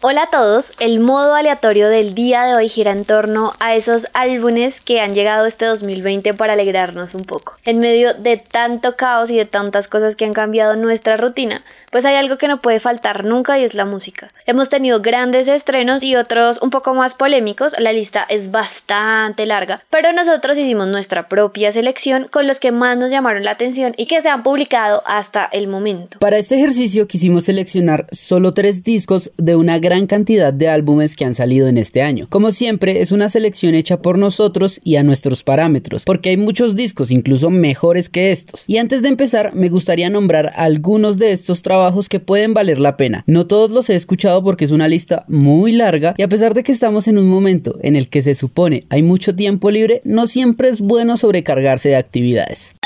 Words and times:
Hola 0.00 0.22
a 0.22 0.30
todos, 0.30 0.74
el 0.78 1.00
modo 1.00 1.34
aleatorio 1.34 1.88
del 1.88 2.14
día 2.14 2.44
de 2.44 2.54
hoy 2.54 2.68
gira 2.68 2.92
en 2.92 3.04
torno 3.04 3.52
a 3.58 3.74
esos 3.74 4.06
álbumes 4.12 4.80
que 4.80 5.00
han 5.00 5.12
llegado 5.12 5.44
este 5.44 5.64
2020 5.64 6.34
para 6.34 6.52
alegrarnos 6.52 7.16
un 7.16 7.24
poco. 7.24 7.54
En 7.64 7.80
medio 7.80 8.14
de 8.14 8.36
tanto 8.36 8.94
caos 8.94 9.28
y 9.28 9.36
de 9.36 9.44
tantas 9.44 9.88
cosas 9.88 10.14
que 10.14 10.24
han 10.24 10.34
cambiado 10.34 10.76
nuestra 10.76 11.16
rutina, 11.16 11.64
pues 11.90 12.04
hay 12.04 12.14
algo 12.14 12.38
que 12.38 12.46
no 12.46 12.60
puede 12.60 12.78
faltar 12.78 13.24
nunca 13.24 13.58
y 13.58 13.64
es 13.64 13.74
la 13.74 13.86
música. 13.86 14.30
Hemos 14.46 14.68
tenido 14.68 15.00
grandes 15.00 15.48
estrenos 15.48 16.04
y 16.04 16.14
otros 16.14 16.62
un 16.62 16.70
poco 16.70 16.94
más 16.94 17.16
polémicos, 17.16 17.74
la 17.80 17.92
lista 17.92 18.24
es 18.28 18.52
bastante 18.52 19.46
larga, 19.46 19.82
pero 19.90 20.12
nosotros 20.12 20.58
hicimos 20.58 20.86
nuestra 20.86 21.28
propia 21.28 21.72
selección 21.72 22.28
con 22.30 22.46
los 22.46 22.60
que 22.60 22.70
más 22.70 22.96
nos 22.98 23.10
llamaron 23.10 23.42
la 23.42 23.50
atención 23.50 23.94
y 23.96 24.06
que 24.06 24.22
se 24.22 24.28
han 24.28 24.44
publicado 24.44 25.02
hasta 25.06 25.44
el 25.46 25.66
momento. 25.66 26.20
Para 26.20 26.36
este 26.36 26.54
ejercicio 26.54 27.08
quisimos 27.08 27.46
seleccionar 27.46 28.06
solo 28.12 28.52
tres 28.52 28.84
discos 28.84 29.32
de 29.36 29.56
una 29.56 29.80
cantidad 30.06 30.52
de 30.52 30.68
álbumes 30.68 31.16
que 31.16 31.24
han 31.24 31.34
salido 31.34 31.68
en 31.68 31.78
este 31.78 32.02
año. 32.02 32.26
Como 32.28 32.52
siempre, 32.52 33.00
es 33.00 33.12
una 33.12 33.28
selección 33.28 33.74
hecha 33.74 34.00
por 34.00 34.18
nosotros 34.18 34.80
y 34.84 34.96
a 34.96 35.02
nuestros 35.02 35.42
parámetros, 35.42 36.04
porque 36.04 36.30
hay 36.30 36.36
muchos 36.36 36.76
discos 36.76 37.10
incluso 37.10 37.50
mejores 37.50 38.08
que 38.08 38.30
estos. 38.30 38.64
Y 38.66 38.78
antes 38.78 39.02
de 39.02 39.08
empezar, 39.08 39.54
me 39.54 39.68
gustaría 39.68 40.10
nombrar 40.10 40.52
algunos 40.56 41.18
de 41.18 41.32
estos 41.32 41.62
trabajos 41.62 42.08
que 42.08 42.20
pueden 42.20 42.54
valer 42.54 42.80
la 42.80 42.96
pena. 42.96 43.24
No 43.26 43.46
todos 43.46 43.70
los 43.70 43.90
he 43.90 43.94
escuchado 43.94 44.42
porque 44.42 44.64
es 44.64 44.70
una 44.70 44.88
lista 44.88 45.24
muy 45.28 45.72
larga 45.72 46.14
y 46.16 46.22
a 46.22 46.28
pesar 46.28 46.54
de 46.54 46.62
que 46.62 46.72
estamos 46.72 47.08
en 47.08 47.18
un 47.18 47.28
momento 47.28 47.78
en 47.82 47.96
el 47.96 48.08
que 48.08 48.22
se 48.22 48.34
supone 48.34 48.82
hay 48.88 49.02
mucho 49.02 49.34
tiempo 49.34 49.70
libre, 49.70 50.00
no 50.04 50.26
siempre 50.26 50.68
es 50.68 50.80
bueno 50.80 51.16
sobrecargarse 51.16 51.90
de 51.90 51.96
actividades. 51.96 52.77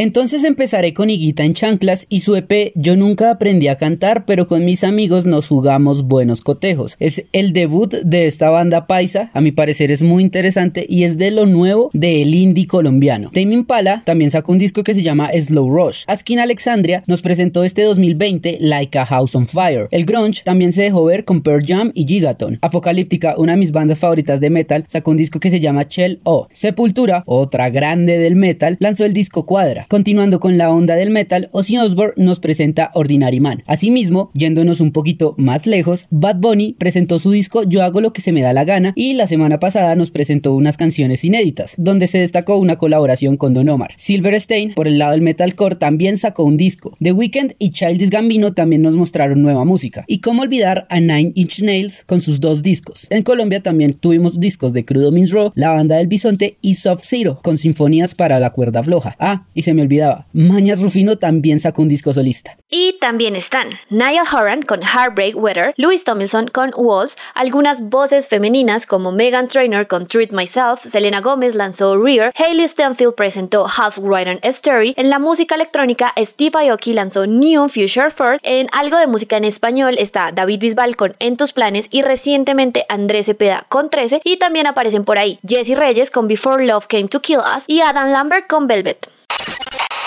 Entonces 0.00 0.44
empezaré 0.44 0.94
con 0.94 1.10
Higuita 1.10 1.42
en 1.42 1.54
chanclas 1.54 2.06
y 2.08 2.20
su 2.20 2.36
EP 2.36 2.70
Yo 2.76 2.94
nunca 2.94 3.32
aprendí 3.32 3.66
a 3.66 3.74
cantar, 3.74 4.26
pero 4.26 4.46
con 4.46 4.64
mis 4.64 4.84
amigos 4.84 5.26
nos 5.26 5.48
jugamos 5.48 6.04
buenos 6.04 6.40
cotejos. 6.40 6.94
Es 7.00 7.24
el 7.32 7.52
debut 7.52 7.92
de 7.92 8.28
esta 8.28 8.48
banda 8.48 8.86
paisa, 8.86 9.32
a 9.34 9.40
mi 9.40 9.50
parecer 9.50 9.90
es 9.90 10.04
muy 10.04 10.22
interesante 10.22 10.86
y 10.88 11.02
es 11.02 11.18
de 11.18 11.32
lo 11.32 11.46
nuevo 11.46 11.90
del 11.94 12.32
indie 12.32 12.68
colombiano. 12.68 13.32
Tame 13.34 13.54
Impala 13.54 14.04
también 14.06 14.30
sacó 14.30 14.52
un 14.52 14.58
disco 14.58 14.84
que 14.84 14.94
se 14.94 15.02
llama 15.02 15.32
Slow 15.32 15.68
Rush. 15.68 16.04
Askin 16.06 16.38
Alexandria 16.38 17.02
nos 17.08 17.20
presentó 17.20 17.64
este 17.64 17.82
2020 17.82 18.58
Like 18.60 18.96
a 19.00 19.04
House 19.04 19.34
on 19.34 19.48
Fire. 19.48 19.88
El 19.90 20.04
grunge 20.04 20.44
también 20.44 20.72
se 20.72 20.82
dejó 20.82 21.06
ver 21.06 21.24
con 21.24 21.42
Pearl 21.42 21.66
Jam 21.66 21.90
y 21.92 22.06
Gigaton. 22.06 22.60
Apocalíptica, 22.62 23.34
una 23.36 23.54
de 23.54 23.58
mis 23.58 23.72
bandas 23.72 23.98
favoritas 23.98 24.38
de 24.40 24.50
metal, 24.50 24.84
sacó 24.86 25.10
un 25.10 25.16
disco 25.16 25.40
que 25.40 25.50
se 25.50 25.58
llama 25.58 25.86
Shell 25.88 26.20
O. 26.22 26.46
Sepultura, 26.52 27.24
otra 27.26 27.68
grande 27.70 28.16
del 28.18 28.36
metal, 28.36 28.76
lanzó 28.78 29.04
el 29.04 29.12
disco 29.12 29.44
Cuadra. 29.44 29.87
Continuando 29.88 30.38
con 30.38 30.58
la 30.58 30.70
onda 30.70 30.96
del 30.96 31.08
metal, 31.08 31.48
Ozzy 31.52 31.78
Osbourne 31.78 32.12
nos 32.22 32.40
presenta 32.40 32.90
Ordinary 32.92 33.40
Man. 33.40 33.62
Asimismo, 33.66 34.28
yéndonos 34.34 34.82
un 34.82 34.92
poquito 34.92 35.34
más 35.38 35.66
lejos, 35.66 36.08
Bad 36.10 36.36
Bunny 36.40 36.76
presentó 36.78 37.18
su 37.18 37.30
disco 37.30 37.62
Yo 37.62 37.82
hago 37.82 38.02
lo 38.02 38.12
que 38.12 38.20
se 38.20 38.32
me 38.32 38.42
da 38.42 38.52
la 38.52 38.64
gana 38.64 38.92
y 38.94 39.14
la 39.14 39.26
semana 39.26 39.58
pasada 39.58 39.96
nos 39.96 40.10
presentó 40.10 40.54
unas 40.54 40.76
canciones 40.76 41.24
inéditas, 41.24 41.74
donde 41.78 42.06
se 42.06 42.18
destacó 42.18 42.58
una 42.58 42.76
colaboración 42.76 43.38
con 43.38 43.54
Don 43.54 43.66
Omar. 43.70 43.92
Silverstein, 43.96 44.74
por 44.74 44.88
el 44.88 44.98
lado 44.98 45.12
del 45.12 45.22
metalcore, 45.22 45.76
también 45.76 46.18
sacó 46.18 46.44
un 46.44 46.58
disco. 46.58 46.94
The 47.00 47.12
Weeknd 47.12 47.54
y 47.58 47.70
Childish 47.70 48.10
Gambino 48.10 48.52
también 48.52 48.82
nos 48.82 48.94
mostraron 48.94 49.40
nueva 49.40 49.64
música. 49.64 50.04
Y 50.06 50.18
cómo 50.18 50.42
olvidar 50.42 50.86
a 50.90 51.00
Nine 51.00 51.32
Inch 51.34 51.62
Nails 51.62 52.04
con 52.04 52.20
sus 52.20 52.40
dos 52.40 52.62
discos. 52.62 53.06
En 53.08 53.22
Colombia 53.22 53.62
también 53.62 53.94
tuvimos 53.94 54.38
discos 54.38 54.74
de 54.74 54.84
Crudo 54.84 55.12
Means 55.12 55.32
La 55.54 55.70
Banda 55.70 55.96
del 55.96 56.08
Bisonte 56.08 56.58
y 56.60 56.74
Soft 56.74 57.04
Zero, 57.06 57.40
con 57.42 57.56
sinfonías 57.56 58.14
para 58.14 58.38
la 58.38 58.50
cuerda 58.50 58.82
floja. 58.82 59.16
Ah, 59.18 59.46
y 59.54 59.62
se 59.62 59.72
me 59.72 59.77
olvidaba, 59.80 60.26
Mañas 60.32 60.80
Rufino 60.80 61.16
también 61.16 61.60
sacó 61.60 61.82
un 61.82 61.88
disco 61.88 62.12
solista. 62.12 62.56
Y 62.70 62.98
también 63.00 63.34
están 63.34 63.70
Niall 63.88 64.26
Horan 64.30 64.62
con 64.62 64.82
Heartbreak 64.82 65.36
Weather, 65.36 65.72
Louis 65.76 66.04
Tomlinson 66.04 66.48
con 66.48 66.72
Walls, 66.76 67.16
algunas 67.34 67.88
voces 67.88 68.28
femeninas 68.28 68.84
como 68.84 69.10
Megan 69.10 69.48
Trainor 69.48 69.86
con 69.86 70.06
Treat 70.06 70.32
Myself, 70.32 70.82
Selena 70.82 71.20
Gomez 71.20 71.54
lanzó 71.54 71.96
Rear, 71.96 72.32
Hailey 72.36 72.68
Stenfield 72.68 73.14
presentó 73.14 73.66
Half 73.66 73.98
and 73.98 74.40
Story, 74.42 74.94
en 74.96 75.08
la 75.08 75.18
música 75.18 75.54
electrónica 75.54 76.12
Steve 76.18 76.68
Aoki 76.68 76.92
lanzó 76.92 77.26
Neon 77.26 77.68
Future 77.68 78.08
4, 78.14 78.38
en 78.42 78.68
algo 78.72 78.98
de 78.98 79.06
música 79.06 79.36
en 79.36 79.44
español 79.44 79.96
está 79.98 80.30
David 80.32 80.60
Bisbal 80.60 80.96
con 80.96 81.16
En 81.18 81.36
tus 81.36 81.52
planes 81.52 81.88
y 81.90 82.02
recientemente 82.02 82.84
Andrés 82.88 83.26
Cepeda 83.26 83.64
con 83.68 83.90
13 83.90 84.20
y 84.24 84.38
también 84.38 84.66
aparecen 84.66 85.04
por 85.04 85.18
ahí 85.18 85.38
Jesse 85.46 85.76
Reyes 85.78 86.10
con 86.10 86.28
Before 86.28 86.64
Love 86.64 86.86
Came 86.86 87.08
to 87.08 87.20
Kill 87.20 87.38
Us 87.38 87.64
y 87.66 87.80
Adam 87.80 88.10
Lambert 88.10 88.46
con 88.48 88.66
Velvet. 88.66 89.17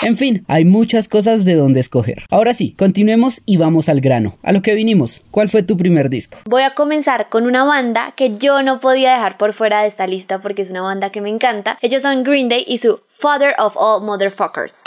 En 0.04 0.16
fin, 0.16 0.44
hay 0.48 0.64
muchas 0.64 1.06
cosas 1.06 1.44
de 1.44 1.54
donde 1.54 1.78
escoger. 1.78 2.24
Ahora 2.28 2.54
sí, 2.54 2.74
continuemos 2.76 3.40
y 3.46 3.56
vamos 3.56 3.88
al 3.88 4.00
grano. 4.00 4.36
A 4.42 4.50
lo 4.50 4.60
que 4.60 4.74
vinimos, 4.74 5.22
¿cuál 5.30 5.48
fue 5.48 5.62
tu 5.62 5.76
primer 5.76 6.10
disco? 6.10 6.38
Voy 6.44 6.62
a 6.62 6.74
comenzar 6.74 7.28
con 7.28 7.46
una 7.46 7.62
banda 7.62 8.12
que 8.16 8.36
yo 8.36 8.64
no 8.64 8.80
podía 8.80 9.12
dejar 9.12 9.38
por 9.38 9.52
fuera 9.52 9.82
de 9.82 9.88
esta 9.88 10.08
lista 10.08 10.40
porque 10.40 10.62
es 10.62 10.70
una 10.70 10.82
banda 10.82 11.10
que 11.10 11.20
me 11.20 11.28
encanta. 11.28 11.78
Ellos 11.82 12.02
son 12.02 12.24
Green 12.24 12.48
Day 12.48 12.64
y 12.66 12.78
su 12.78 13.00
Father 13.08 13.54
of 13.58 13.74
All 13.76 14.02
Motherfuckers. 14.04 14.82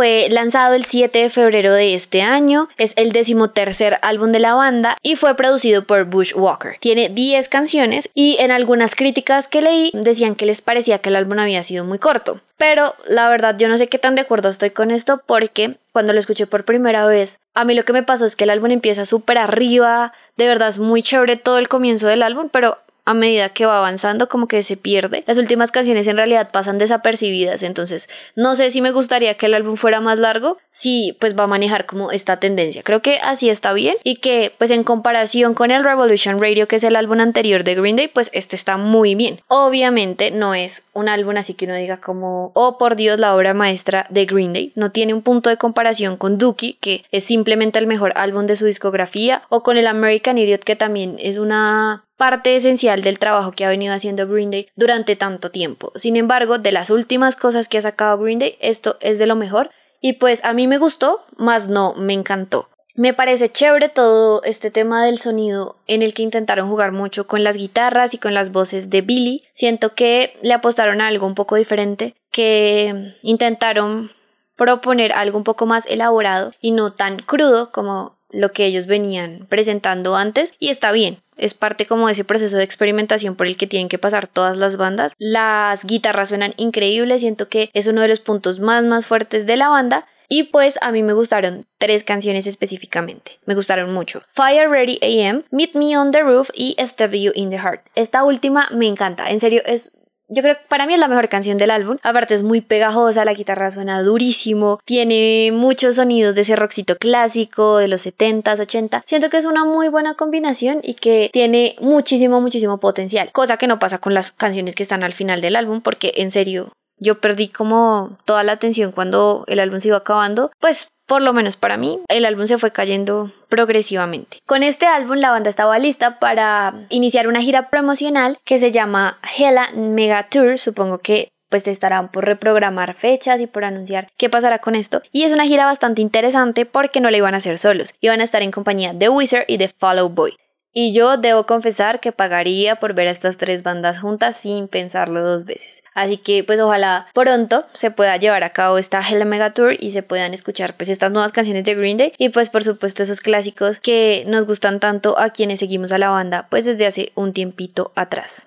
Fue 0.00 0.28
lanzado 0.30 0.74
el 0.74 0.86
7 0.86 1.18
de 1.18 1.28
febrero 1.28 1.74
de 1.74 1.94
este 1.94 2.22
año, 2.22 2.70
es 2.78 2.94
el 2.96 3.12
decimotercer 3.12 3.98
álbum 4.00 4.32
de 4.32 4.38
la 4.38 4.54
banda 4.54 4.96
y 5.02 5.14
fue 5.14 5.36
producido 5.36 5.84
por 5.84 6.06
Bushwalker. 6.06 6.78
Tiene 6.80 7.10
10 7.10 7.50
canciones 7.50 8.08
y 8.14 8.38
en 8.40 8.50
algunas 8.50 8.94
críticas 8.94 9.46
que 9.46 9.60
leí 9.60 9.90
decían 9.92 10.36
que 10.36 10.46
les 10.46 10.62
parecía 10.62 11.00
que 11.00 11.10
el 11.10 11.16
álbum 11.16 11.38
había 11.38 11.62
sido 11.62 11.84
muy 11.84 11.98
corto. 11.98 12.40
Pero 12.56 12.94
la 13.04 13.28
verdad 13.28 13.58
yo 13.58 13.68
no 13.68 13.76
sé 13.76 13.88
qué 13.88 13.98
tan 13.98 14.14
de 14.14 14.22
acuerdo 14.22 14.48
estoy 14.48 14.70
con 14.70 14.90
esto 14.90 15.20
porque 15.26 15.76
cuando 15.92 16.14
lo 16.14 16.18
escuché 16.18 16.46
por 16.46 16.64
primera 16.64 17.04
vez, 17.04 17.38
a 17.52 17.66
mí 17.66 17.74
lo 17.74 17.84
que 17.84 17.92
me 17.92 18.02
pasó 18.02 18.24
es 18.24 18.36
que 18.36 18.44
el 18.44 18.50
álbum 18.50 18.70
empieza 18.70 19.04
súper 19.04 19.36
arriba, 19.36 20.14
de 20.38 20.46
verdad 20.46 20.70
es 20.70 20.78
muy 20.78 21.02
chévere 21.02 21.36
todo 21.36 21.58
el 21.58 21.68
comienzo 21.68 22.06
del 22.06 22.22
álbum, 22.22 22.48
pero 22.50 22.78
a 23.04 23.14
medida 23.14 23.50
que 23.50 23.66
va 23.66 23.78
avanzando 23.78 24.28
como 24.28 24.46
que 24.48 24.62
se 24.62 24.76
pierde. 24.76 25.24
Las 25.26 25.38
últimas 25.38 25.72
canciones 25.72 26.06
en 26.06 26.16
realidad 26.16 26.50
pasan 26.50 26.78
desapercibidas, 26.78 27.62
entonces 27.62 28.08
no 28.36 28.54
sé 28.54 28.70
si 28.70 28.80
me 28.80 28.90
gustaría 28.90 29.34
que 29.34 29.46
el 29.46 29.54
álbum 29.54 29.76
fuera 29.76 30.00
más 30.00 30.18
largo, 30.18 30.58
si 30.70 31.16
pues 31.20 31.38
va 31.38 31.44
a 31.44 31.48
manejar 31.48 31.86
como 31.86 32.10
esta 32.10 32.38
tendencia. 32.38 32.82
Creo 32.82 33.02
que 33.02 33.18
así 33.22 33.50
está 33.50 33.72
bien 33.72 33.96
y 34.04 34.16
que 34.16 34.54
pues 34.58 34.70
en 34.70 34.84
comparación 34.84 35.54
con 35.54 35.70
el 35.70 35.84
Revolution 35.84 36.38
Radio 36.38 36.68
que 36.68 36.76
es 36.76 36.84
el 36.84 36.96
álbum 36.96 37.20
anterior 37.20 37.64
de 37.64 37.74
Green 37.74 37.96
Day, 37.96 38.08
pues 38.08 38.30
este 38.32 38.56
está 38.56 38.76
muy 38.76 39.14
bien. 39.14 39.40
Obviamente 39.48 40.30
no 40.30 40.54
es 40.54 40.84
un 40.92 41.08
álbum 41.08 41.36
así 41.36 41.54
que 41.54 41.66
uno 41.66 41.74
diga 41.74 42.00
como, 42.00 42.52
oh 42.54 42.78
por 42.78 42.96
Dios, 42.96 43.18
la 43.18 43.34
obra 43.34 43.54
maestra 43.54 44.06
de 44.10 44.26
Green 44.26 44.52
Day. 44.52 44.72
No 44.74 44.90
tiene 44.90 45.14
un 45.14 45.22
punto 45.22 45.50
de 45.50 45.56
comparación 45.56 46.16
con 46.16 46.38
Dookie, 46.38 46.78
que 46.80 47.04
es 47.10 47.24
simplemente 47.24 47.78
el 47.78 47.86
mejor 47.86 48.12
álbum 48.16 48.46
de 48.46 48.56
su 48.56 48.66
discografía, 48.66 49.42
o 49.48 49.62
con 49.62 49.76
el 49.76 49.86
American 49.86 50.38
Idiot, 50.38 50.64
que 50.64 50.76
también 50.76 51.16
es 51.18 51.36
una 51.36 52.04
parte 52.20 52.54
esencial 52.54 53.00
del 53.00 53.18
trabajo 53.18 53.52
que 53.52 53.64
ha 53.64 53.70
venido 53.70 53.94
haciendo 53.94 54.28
Green 54.28 54.50
Day 54.50 54.68
durante 54.76 55.16
tanto 55.16 55.50
tiempo. 55.50 55.90
Sin 55.94 56.16
embargo, 56.16 56.58
de 56.58 56.70
las 56.70 56.90
últimas 56.90 57.34
cosas 57.34 57.66
que 57.66 57.78
ha 57.78 57.82
sacado 57.82 58.18
Green 58.18 58.38
Day, 58.38 58.58
esto 58.60 58.98
es 59.00 59.18
de 59.18 59.26
lo 59.26 59.36
mejor 59.36 59.70
y 60.02 60.12
pues 60.12 60.44
a 60.44 60.52
mí 60.52 60.66
me 60.66 60.76
gustó, 60.76 61.24
más 61.38 61.68
no 61.68 61.94
me 61.94 62.12
encantó. 62.12 62.68
Me 62.94 63.14
parece 63.14 63.48
chévere 63.48 63.88
todo 63.88 64.42
este 64.42 64.70
tema 64.70 65.02
del 65.02 65.16
sonido 65.16 65.76
en 65.86 66.02
el 66.02 66.12
que 66.12 66.22
intentaron 66.22 66.68
jugar 66.68 66.92
mucho 66.92 67.26
con 67.26 67.42
las 67.42 67.56
guitarras 67.56 68.12
y 68.12 68.18
con 68.18 68.34
las 68.34 68.52
voces 68.52 68.90
de 68.90 69.00
Billy. 69.00 69.42
Siento 69.54 69.94
que 69.94 70.36
le 70.42 70.52
apostaron 70.52 71.00
a 71.00 71.06
algo 71.06 71.26
un 71.26 71.34
poco 71.34 71.56
diferente, 71.56 72.16
que 72.30 73.14
intentaron 73.22 74.12
proponer 74.56 75.12
algo 75.12 75.38
un 75.38 75.44
poco 75.44 75.64
más 75.64 75.86
elaborado 75.86 76.52
y 76.60 76.72
no 76.72 76.92
tan 76.92 77.20
crudo 77.20 77.72
como 77.72 78.18
lo 78.28 78.52
que 78.52 78.66
ellos 78.66 78.84
venían 78.84 79.46
presentando 79.48 80.16
antes 80.16 80.52
y 80.58 80.68
está 80.68 80.92
bien. 80.92 81.22
Es 81.40 81.54
parte 81.54 81.86
como 81.86 82.06
de 82.06 82.12
ese 82.12 82.24
proceso 82.24 82.56
de 82.56 82.64
experimentación 82.64 83.34
por 83.34 83.46
el 83.46 83.56
que 83.56 83.66
tienen 83.66 83.88
que 83.88 83.98
pasar 83.98 84.26
todas 84.26 84.58
las 84.58 84.76
bandas. 84.76 85.14
Las 85.18 85.84
guitarras 85.84 86.28
suenan 86.28 86.52
increíbles, 86.58 87.22
siento 87.22 87.48
que 87.48 87.70
es 87.72 87.86
uno 87.86 88.02
de 88.02 88.08
los 88.08 88.20
puntos 88.20 88.60
más 88.60 88.84
más 88.84 89.06
fuertes 89.06 89.46
de 89.46 89.56
la 89.56 89.68
banda. 89.68 90.06
Y 90.28 90.44
pues 90.44 90.78
a 90.80 90.92
mí 90.92 91.02
me 91.02 91.12
gustaron 91.12 91.66
tres 91.78 92.04
canciones 92.04 92.46
específicamente. 92.46 93.40
Me 93.46 93.56
gustaron 93.56 93.92
mucho. 93.92 94.22
Fire 94.28 94.68
Ready 94.68 95.00
AM, 95.02 95.42
Meet 95.50 95.74
Me 95.74 95.98
on 95.98 96.12
the 96.12 96.22
Roof 96.22 96.50
y 96.54 96.76
Step 96.78 97.12
You 97.12 97.32
in 97.34 97.50
the 97.50 97.58
Heart. 97.58 97.86
Esta 97.96 98.22
última 98.22 98.68
me 98.70 98.86
encanta. 98.86 99.30
En 99.30 99.40
serio, 99.40 99.60
es 99.66 99.90
yo 100.30 100.42
creo 100.42 100.54
que 100.54 100.62
para 100.68 100.86
mí 100.86 100.94
es 100.94 101.00
la 101.00 101.08
mejor 101.08 101.28
canción 101.28 101.58
del 101.58 101.70
álbum. 101.70 101.98
Aparte 102.02 102.34
es 102.34 102.42
muy 102.42 102.60
pegajosa, 102.60 103.24
la 103.24 103.34
guitarra 103.34 103.70
suena 103.70 104.00
durísimo, 104.02 104.78
tiene 104.84 105.50
muchos 105.52 105.96
sonidos 105.96 106.34
de 106.34 106.42
ese 106.42 106.56
rockcito 106.56 106.96
clásico 106.96 107.78
de 107.78 107.88
los 107.88 108.06
70s, 108.06 108.60
80 108.60 109.02
Siento 109.06 109.28
que 109.28 109.36
es 109.36 109.44
una 109.44 109.64
muy 109.64 109.88
buena 109.88 110.14
combinación 110.14 110.80
y 110.82 110.94
que 110.94 111.30
tiene 111.32 111.76
muchísimo, 111.80 112.40
muchísimo 112.40 112.78
potencial. 112.78 113.30
Cosa 113.32 113.56
que 113.56 113.66
no 113.66 113.78
pasa 113.78 113.98
con 113.98 114.14
las 114.14 114.30
canciones 114.30 114.74
que 114.74 114.84
están 114.84 115.02
al 115.02 115.12
final 115.12 115.40
del 115.40 115.56
álbum 115.56 115.80
porque 115.80 116.12
en 116.16 116.30
serio 116.30 116.72
yo 117.00 117.20
perdí 117.20 117.48
como 117.48 118.18
toda 118.24 118.44
la 118.44 118.52
atención 118.52 118.92
cuando 118.92 119.44
el 119.48 119.58
álbum 119.58 119.80
se 119.80 119.88
iba 119.88 119.96
acabando, 119.96 120.50
pues 120.60 120.88
por 121.06 121.22
lo 121.22 121.32
menos 121.32 121.56
para 121.56 121.76
mí, 121.76 122.00
el 122.06 122.24
álbum 122.24 122.46
se 122.46 122.56
fue 122.56 122.70
cayendo 122.70 123.32
progresivamente. 123.48 124.38
Con 124.46 124.62
este 124.62 124.86
álbum 124.86 125.16
la 125.16 125.32
banda 125.32 125.50
estaba 125.50 125.76
lista 125.80 126.20
para 126.20 126.86
iniciar 126.88 127.26
una 127.26 127.40
gira 127.40 127.68
promocional 127.68 128.38
que 128.44 128.60
se 128.60 128.70
llama 128.70 129.18
Hella 129.36 129.70
Mega 129.74 130.28
Tour, 130.28 130.56
supongo 130.56 130.98
que 130.98 131.32
pues 131.48 131.66
estarán 131.66 132.12
por 132.12 132.26
reprogramar 132.26 132.94
fechas 132.94 133.40
y 133.40 133.48
por 133.48 133.64
anunciar 133.64 134.06
qué 134.16 134.30
pasará 134.30 134.60
con 134.60 134.76
esto. 134.76 135.02
Y 135.10 135.24
es 135.24 135.32
una 135.32 135.46
gira 135.46 135.66
bastante 135.66 136.00
interesante 136.00 136.64
porque 136.64 137.00
no 137.00 137.10
la 137.10 137.16
iban 137.16 137.34
a 137.34 137.38
hacer 137.38 137.58
solos, 137.58 137.94
iban 138.00 138.20
a 138.20 138.24
estar 138.24 138.42
en 138.42 138.52
compañía 138.52 138.94
de 138.94 139.08
Wizard 139.08 139.46
y 139.48 139.56
de 139.56 139.66
Follow 139.66 140.08
Boy. 140.08 140.36
Y 140.72 140.92
yo 140.92 141.16
debo 141.16 141.46
confesar 141.46 141.98
que 141.98 142.12
pagaría 142.12 142.76
por 142.76 142.94
ver 142.94 143.08
a 143.08 143.10
estas 143.10 143.36
tres 143.36 143.64
bandas 143.64 143.98
juntas 143.98 144.36
sin 144.36 144.68
pensarlo 144.68 145.20
dos 145.20 145.44
veces. 145.44 145.82
Así 145.94 146.16
que 146.16 146.44
pues 146.44 146.60
ojalá 146.60 147.08
pronto 147.12 147.64
se 147.72 147.90
pueda 147.90 148.16
llevar 148.16 148.44
a 148.44 148.52
cabo 148.52 148.78
esta 148.78 149.00
Hell 149.00 149.26
Mega 149.26 149.52
Tour 149.52 149.76
y 149.80 149.90
se 149.90 150.04
puedan 150.04 150.32
escuchar 150.32 150.76
pues 150.76 150.88
estas 150.88 151.10
nuevas 151.10 151.32
canciones 151.32 151.64
de 151.64 151.74
Green 151.74 151.96
Day 151.96 152.12
y 152.18 152.28
pues 152.28 152.50
por 152.50 152.62
supuesto 152.62 153.02
esos 153.02 153.20
clásicos 153.20 153.80
que 153.80 154.24
nos 154.28 154.46
gustan 154.46 154.78
tanto 154.78 155.18
a 155.18 155.30
quienes 155.30 155.58
seguimos 155.58 155.90
a 155.90 155.98
la 155.98 156.10
banda 156.10 156.46
pues 156.50 156.64
desde 156.64 156.86
hace 156.86 157.10
un 157.16 157.32
tiempito 157.32 157.90
atrás. 157.96 158.46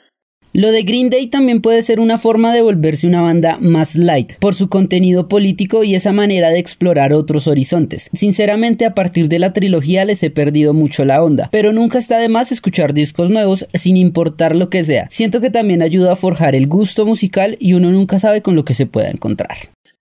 Lo 0.56 0.72
de 0.72 0.84
Green 0.84 1.10
Day 1.10 1.26
también 1.26 1.62
puede 1.62 1.82
ser 1.82 2.00
una 2.00 2.20
forma 2.20 2.54
de 2.54 2.62
volverse 2.62 3.08
una 3.08 3.22
banda 3.22 3.58
más 3.60 3.96
light, 3.96 4.34
por 4.38 4.54
su 4.54 4.70
contenido 4.70 5.28
político 5.28 5.84
y 5.84 5.96
esa 5.96 6.14
manera 6.14 6.50
de 6.50 6.60
explorar 6.60 7.12
otros 7.12 7.48
horizontes. 7.48 8.12
Sinceramente, 8.14 8.86
a 8.86 8.94
partir 8.94 9.30
de 9.30 9.40
la 9.40 9.52
trilogía 9.52 10.06
les 10.06 10.22
he 10.22 10.30
perdido 10.30 10.76
mucho 10.76 11.06
la 11.06 11.24
onda, 11.24 11.50
pero 11.52 11.74
nunca 11.74 11.98
está 11.98 12.20
de 12.20 12.30
más 12.30 12.52
escuchar 12.52 12.94
discos 12.94 13.32
nuevos 13.32 13.66
sin 13.74 13.98
importar 13.98 14.56
lo 14.56 14.70
que 14.70 14.84
sea. 14.84 15.08
Siento 15.10 15.42
que 15.42 15.50
también 15.50 15.82
ayuda 15.82 16.14
a 16.14 16.16
forjar 16.16 16.54
el 16.54 16.68
gusto 16.68 17.08
musical 17.08 17.58
y 17.60 17.74
uno 17.74 17.90
nunca 17.90 18.20
sabe 18.20 18.44
con 18.44 18.56
lo 18.56 18.64
que 18.64 18.76
se 18.76 18.86
pueda 18.86 19.10
encontrar. 19.10 19.58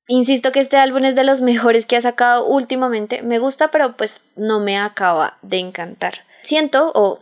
Insisto 0.07 0.53
que 0.53 0.61
este 0.61 0.77
álbum 0.77 1.07
es 1.07 1.17
de 1.17 1.25
los 1.25 1.41
mejores 1.41 1.87
que 1.87 1.97
ha 1.97 2.03
sacado 2.03 2.47
últimamente. 2.47 3.23
Me 3.23 3.39
gusta, 3.39 3.71
pero 3.71 3.97
pues 3.97 4.21
no 4.37 4.61
me 4.61 4.77
acaba 4.77 5.39
de 5.41 5.61
encantar. 5.61 6.13
Siento, 6.43 6.93
o 6.95 7.21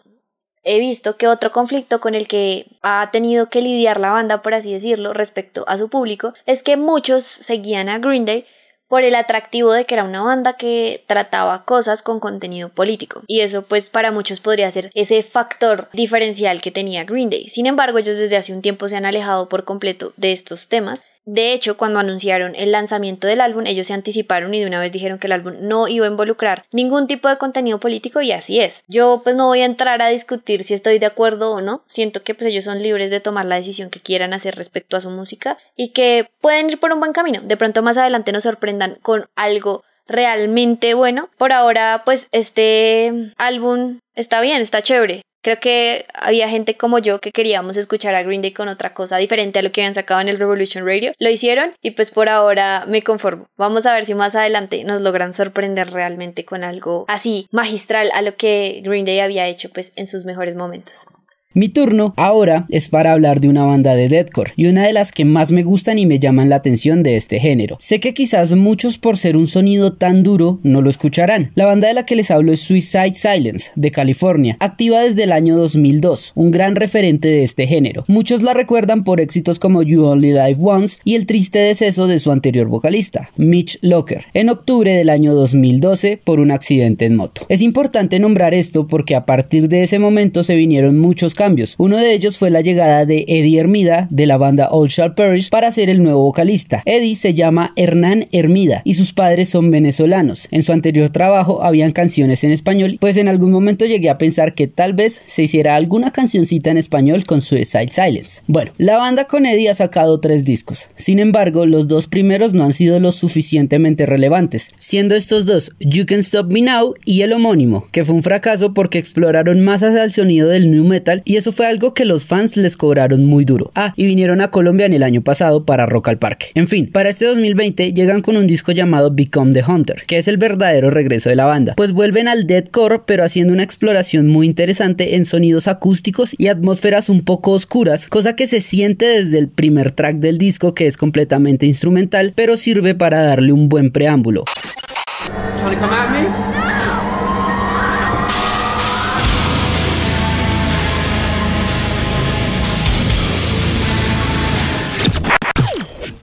he 0.62 0.78
visto 0.78 1.16
que 1.16 1.28
otro 1.28 1.52
conflicto 1.52 2.00
con 2.00 2.14
el 2.14 2.28
que 2.28 2.66
ha 2.82 3.10
tenido 3.12 3.48
que 3.48 3.62
lidiar 3.62 4.00
la 4.00 4.10
banda, 4.10 4.42
por 4.42 4.54
así 4.54 4.72
decirlo, 4.72 5.12
respecto 5.12 5.64
a 5.68 5.76
su 5.76 5.88
público, 5.88 6.34
es 6.46 6.62
que 6.62 6.76
muchos 6.76 7.24
seguían 7.24 7.88
a 7.88 7.98
Green 7.98 8.24
Day 8.24 8.46
por 8.90 9.04
el 9.04 9.14
atractivo 9.14 9.72
de 9.72 9.84
que 9.84 9.94
era 9.94 10.02
una 10.02 10.20
banda 10.20 10.54
que 10.54 11.04
trataba 11.06 11.64
cosas 11.64 12.02
con 12.02 12.18
contenido 12.18 12.70
político. 12.70 13.22
Y 13.28 13.40
eso 13.40 13.62
pues 13.62 13.88
para 13.88 14.10
muchos 14.10 14.40
podría 14.40 14.68
ser 14.72 14.90
ese 14.94 15.22
factor 15.22 15.88
diferencial 15.92 16.60
que 16.60 16.72
tenía 16.72 17.04
Green 17.04 17.30
Day. 17.30 17.48
Sin 17.48 17.66
embargo, 17.66 17.98
ellos 17.98 18.18
desde 18.18 18.36
hace 18.36 18.52
un 18.52 18.62
tiempo 18.62 18.88
se 18.88 18.96
han 18.96 19.06
alejado 19.06 19.48
por 19.48 19.64
completo 19.64 20.12
de 20.16 20.32
estos 20.32 20.66
temas 20.66 21.04
de 21.26 21.52
hecho, 21.52 21.76
cuando 21.76 21.98
anunciaron 21.98 22.54
el 22.56 22.72
lanzamiento 22.72 23.26
del 23.26 23.40
álbum, 23.40 23.66
ellos 23.66 23.86
se 23.86 23.92
anticiparon 23.92 24.54
y 24.54 24.60
de 24.60 24.66
una 24.66 24.80
vez 24.80 24.90
dijeron 24.90 25.18
que 25.18 25.26
el 25.26 25.32
álbum 25.32 25.54
no 25.60 25.86
iba 25.86 26.06
a 26.06 26.10
involucrar 26.10 26.64
ningún 26.72 27.06
tipo 27.06 27.28
de 27.28 27.36
contenido 27.36 27.78
político 27.78 28.22
y 28.22 28.32
así 28.32 28.60
es. 28.60 28.84
Yo 28.88 29.20
pues 29.22 29.36
no 29.36 29.46
voy 29.46 29.60
a 29.60 29.66
entrar 29.66 30.00
a 30.02 30.08
discutir 30.08 30.64
si 30.64 30.74
estoy 30.74 30.98
de 30.98 31.06
acuerdo 31.06 31.52
o 31.52 31.60
no. 31.60 31.84
Siento 31.86 32.22
que 32.22 32.34
pues 32.34 32.48
ellos 32.48 32.64
son 32.64 32.82
libres 32.82 33.10
de 33.10 33.20
tomar 33.20 33.44
la 33.44 33.56
decisión 33.56 33.90
que 33.90 34.00
quieran 34.00 34.32
hacer 34.32 34.56
respecto 34.56 34.96
a 34.96 35.00
su 35.00 35.10
música 35.10 35.58
y 35.76 35.88
que 35.88 36.30
pueden 36.40 36.70
ir 36.70 36.80
por 36.80 36.92
un 36.92 37.00
buen 37.00 37.12
camino. 37.12 37.40
De 37.42 37.56
pronto 37.56 37.82
más 37.82 37.98
adelante 37.98 38.32
nos 38.32 38.44
sorprendan 38.44 38.98
con 39.02 39.28
algo 39.36 39.84
realmente 40.10 40.94
bueno. 40.94 41.30
Por 41.38 41.52
ahora 41.52 42.02
pues 42.04 42.28
este 42.32 43.32
álbum 43.38 44.00
está 44.14 44.40
bien, 44.40 44.60
está 44.60 44.82
chévere. 44.82 45.22
Creo 45.42 45.58
que 45.58 46.04
había 46.12 46.50
gente 46.50 46.76
como 46.76 46.98
yo 46.98 47.18
que 47.18 47.32
queríamos 47.32 47.78
escuchar 47.78 48.14
a 48.14 48.22
Green 48.22 48.42
Day 48.42 48.52
con 48.52 48.68
otra 48.68 48.92
cosa 48.92 49.16
diferente 49.16 49.58
a 49.58 49.62
lo 49.62 49.70
que 49.70 49.80
habían 49.80 49.94
sacado 49.94 50.20
en 50.20 50.28
el 50.28 50.38
Revolution 50.38 50.84
Radio. 50.84 51.12
Lo 51.18 51.30
hicieron 51.30 51.72
y 51.80 51.92
pues 51.92 52.10
por 52.10 52.28
ahora 52.28 52.84
me 52.86 53.02
conformo. 53.02 53.46
Vamos 53.56 53.86
a 53.86 53.94
ver 53.94 54.04
si 54.04 54.14
más 54.14 54.34
adelante 54.34 54.84
nos 54.84 55.00
logran 55.00 55.32
sorprender 55.32 55.92
realmente 55.92 56.44
con 56.44 56.62
algo 56.62 57.06
así 57.08 57.48
magistral 57.52 58.10
a 58.12 58.20
lo 58.20 58.36
que 58.36 58.82
Green 58.84 59.06
Day 59.06 59.20
había 59.20 59.46
hecho 59.46 59.70
pues 59.70 59.92
en 59.96 60.06
sus 60.06 60.26
mejores 60.26 60.56
momentos. 60.56 61.06
Mi 61.52 61.68
turno 61.68 62.14
ahora 62.16 62.66
es 62.68 62.88
para 62.88 63.10
hablar 63.10 63.40
de 63.40 63.48
una 63.48 63.64
banda 63.64 63.96
de 63.96 64.08
deathcore 64.08 64.52
y 64.54 64.66
una 64.66 64.86
de 64.86 64.92
las 64.92 65.10
que 65.10 65.24
más 65.24 65.50
me 65.50 65.64
gustan 65.64 65.98
y 65.98 66.06
me 66.06 66.20
llaman 66.20 66.48
la 66.48 66.54
atención 66.54 67.02
de 67.02 67.16
este 67.16 67.40
género. 67.40 67.74
Sé 67.80 67.98
que 67.98 68.14
quizás 68.14 68.54
muchos 68.54 68.98
por 68.98 69.16
ser 69.16 69.36
un 69.36 69.48
sonido 69.48 69.92
tan 69.92 70.22
duro 70.22 70.60
no 70.62 70.80
lo 70.80 70.88
escucharán. 70.88 71.50
La 71.56 71.66
banda 71.66 71.88
de 71.88 71.94
la 71.94 72.06
que 72.06 72.14
les 72.14 72.30
hablo 72.30 72.52
es 72.52 72.60
Suicide 72.60 73.14
Silence 73.16 73.72
de 73.74 73.90
California, 73.90 74.56
activa 74.60 75.00
desde 75.00 75.24
el 75.24 75.32
año 75.32 75.56
2002, 75.56 76.34
un 76.36 76.52
gran 76.52 76.76
referente 76.76 77.26
de 77.26 77.42
este 77.42 77.66
género. 77.66 78.04
Muchos 78.06 78.42
la 78.42 78.54
recuerdan 78.54 79.02
por 79.02 79.20
éxitos 79.20 79.58
como 79.58 79.82
You 79.82 80.04
Only 80.04 80.30
Live 80.30 80.58
Once 80.60 80.98
y 81.02 81.16
el 81.16 81.26
triste 81.26 81.58
deceso 81.58 82.06
de 82.06 82.20
su 82.20 82.30
anterior 82.30 82.68
vocalista, 82.68 83.32
Mitch 83.36 83.76
Locker, 83.82 84.26
en 84.34 84.50
octubre 84.50 84.94
del 84.94 85.10
año 85.10 85.34
2012 85.34 86.20
por 86.22 86.38
un 86.38 86.52
accidente 86.52 87.06
en 87.06 87.16
moto. 87.16 87.44
Es 87.48 87.60
importante 87.60 88.20
nombrar 88.20 88.54
esto 88.54 88.86
porque 88.86 89.16
a 89.16 89.24
partir 89.24 89.66
de 89.66 89.82
ese 89.82 89.98
momento 89.98 90.44
se 90.44 90.54
vinieron 90.54 90.96
muchos 90.96 91.34
cambios. 91.40 91.74
Uno 91.78 91.96
de 91.96 92.12
ellos 92.12 92.36
fue 92.36 92.50
la 92.50 92.60
llegada 92.60 93.06
de 93.06 93.24
Eddie 93.26 93.60
Hermida 93.60 94.08
de 94.10 94.26
la 94.26 94.36
banda 94.36 94.68
Old 94.72 94.90
Shall 94.90 95.14
Perish 95.14 95.48
para 95.48 95.70
ser 95.70 95.88
el 95.88 96.02
nuevo 96.02 96.24
vocalista. 96.24 96.82
Eddie 96.84 97.16
se 97.16 97.32
llama 97.32 97.72
Hernán 97.76 98.26
Hermida 98.30 98.82
y 98.84 98.92
sus 98.92 99.14
padres 99.14 99.48
son 99.48 99.70
venezolanos. 99.70 100.48
En 100.50 100.62
su 100.62 100.72
anterior 100.72 101.08
trabajo 101.08 101.62
habían 101.62 101.92
canciones 101.92 102.44
en 102.44 102.50
español, 102.50 102.98
pues 103.00 103.16
en 103.16 103.26
algún 103.26 103.52
momento 103.52 103.86
llegué 103.86 104.10
a 104.10 104.18
pensar 104.18 104.54
que 104.54 104.66
tal 104.66 104.92
vez 104.92 105.22
se 105.24 105.44
hiciera 105.44 105.76
alguna 105.76 106.10
cancioncita 106.10 106.70
en 106.70 106.76
español 106.76 107.24
con 107.24 107.40
Suicide 107.40 107.88
Silence. 107.90 108.42
Bueno, 108.46 108.72
la 108.76 108.98
banda 108.98 109.24
con 109.24 109.46
Eddie 109.46 109.70
ha 109.70 109.74
sacado 109.74 110.20
tres 110.20 110.44
discos. 110.44 110.90
Sin 110.94 111.20
embargo, 111.20 111.64
los 111.64 111.88
dos 111.88 112.06
primeros 112.06 112.52
no 112.52 112.64
han 112.64 112.74
sido 112.74 113.00
lo 113.00 113.12
suficientemente 113.12 114.04
relevantes, 114.04 114.72
siendo 114.76 115.14
estos 115.14 115.46
dos 115.46 115.72
You 115.80 116.04
Can 116.04 116.18
Stop 116.18 116.52
Me 116.52 116.60
Now 116.60 116.96
y 117.06 117.22
el 117.22 117.32
homónimo, 117.32 117.86
que 117.92 118.04
fue 118.04 118.14
un 118.14 118.22
fracaso 118.22 118.74
porque 118.74 118.98
exploraron 118.98 119.60
más 119.60 119.82
hacia 119.82 120.04
el 120.04 120.12
sonido 120.12 120.46
del 120.46 120.70
new 120.70 120.84
metal 120.84 121.22
y 121.30 121.36
eso 121.36 121.52
fue 121.52 121.68
algo 121.68 121.94
que 121.94 122.04
los 122.04 122.24
fans 122.24 122.56
les 122.56 122.76
cobraron 122.76 123.24
muy 123.24 123.44
duro. 123.44 123.70
Ah, 123.76 123.92
y 123.94 124.04
vinieron 124.04 124.40
a 124.40 124.50
Colombia 124.50 124.86
en 124.86 124.94
el 124.94 125.04
año 125.04 125.22
pasado 125.22 125.64
para 125.64 125.86
Rock 125.86 126.08
al 126.08 126.18
Parque. 126.18 126.48
En 126.56 126.66
fin, 126.66 126.90
para 126.90 127.08
este 127.08 127.26
2020 127.26 127.92
llegan 127.92 128.20
con 128.20 128.36
un 128.36 128.48
disco 128.48 128.72
llamado 128.72 129.12
Become 129.14 129.52
the 129.52 129.62
Hunter, 129.62 130.02
que 130.08 130.18
es 130.18 130.26
el 130.26 130.38
verdadero 130.38 130.90
regreso 130.90 131.30
de 131.30 131.36
la 131.36 131.44
banda, 131.44 131.74
pues 131.76 131.92
vuelven 131.92 132.26
al 132.26 132.48
deathcore 132.48 133.02
pero 133.06 133.22
haciendo 133.22 133.52
una 133.52 133.62
exploración 133.62 134.26
muy 134.26 134.44
interesante 134.44 135.14
en 135.14 135.24
sonidos 135.24 135.68
acústicos 135.68 136.34
y 136.36 136.48
atmósferas 136.48 137.08
un 137.08 137.22
poco 137.22 137.52
oscuras, 137.52 138.08
cosa 138.08 138.34
que 138.34 138.48
se 138.48 138.60
siente 138.60 139.04
desde 139.04 139.38
el 139.38 139.46
primer 139.46 139.92
track 139.92 140.16
del 140.16 140.36
disco 140.36 140.74
que 140.74 140.88
es 140.88 140.96
completamente 140.96 141.64
instrumental, 141.64 142.32
pero 142.34 142.56
sirve 142.56 142.96
para 142.96 143.22
darle 143.22 143.52
un 143.52 143.68
buen 143.68 143.92
preámbulo. 143.92 144.46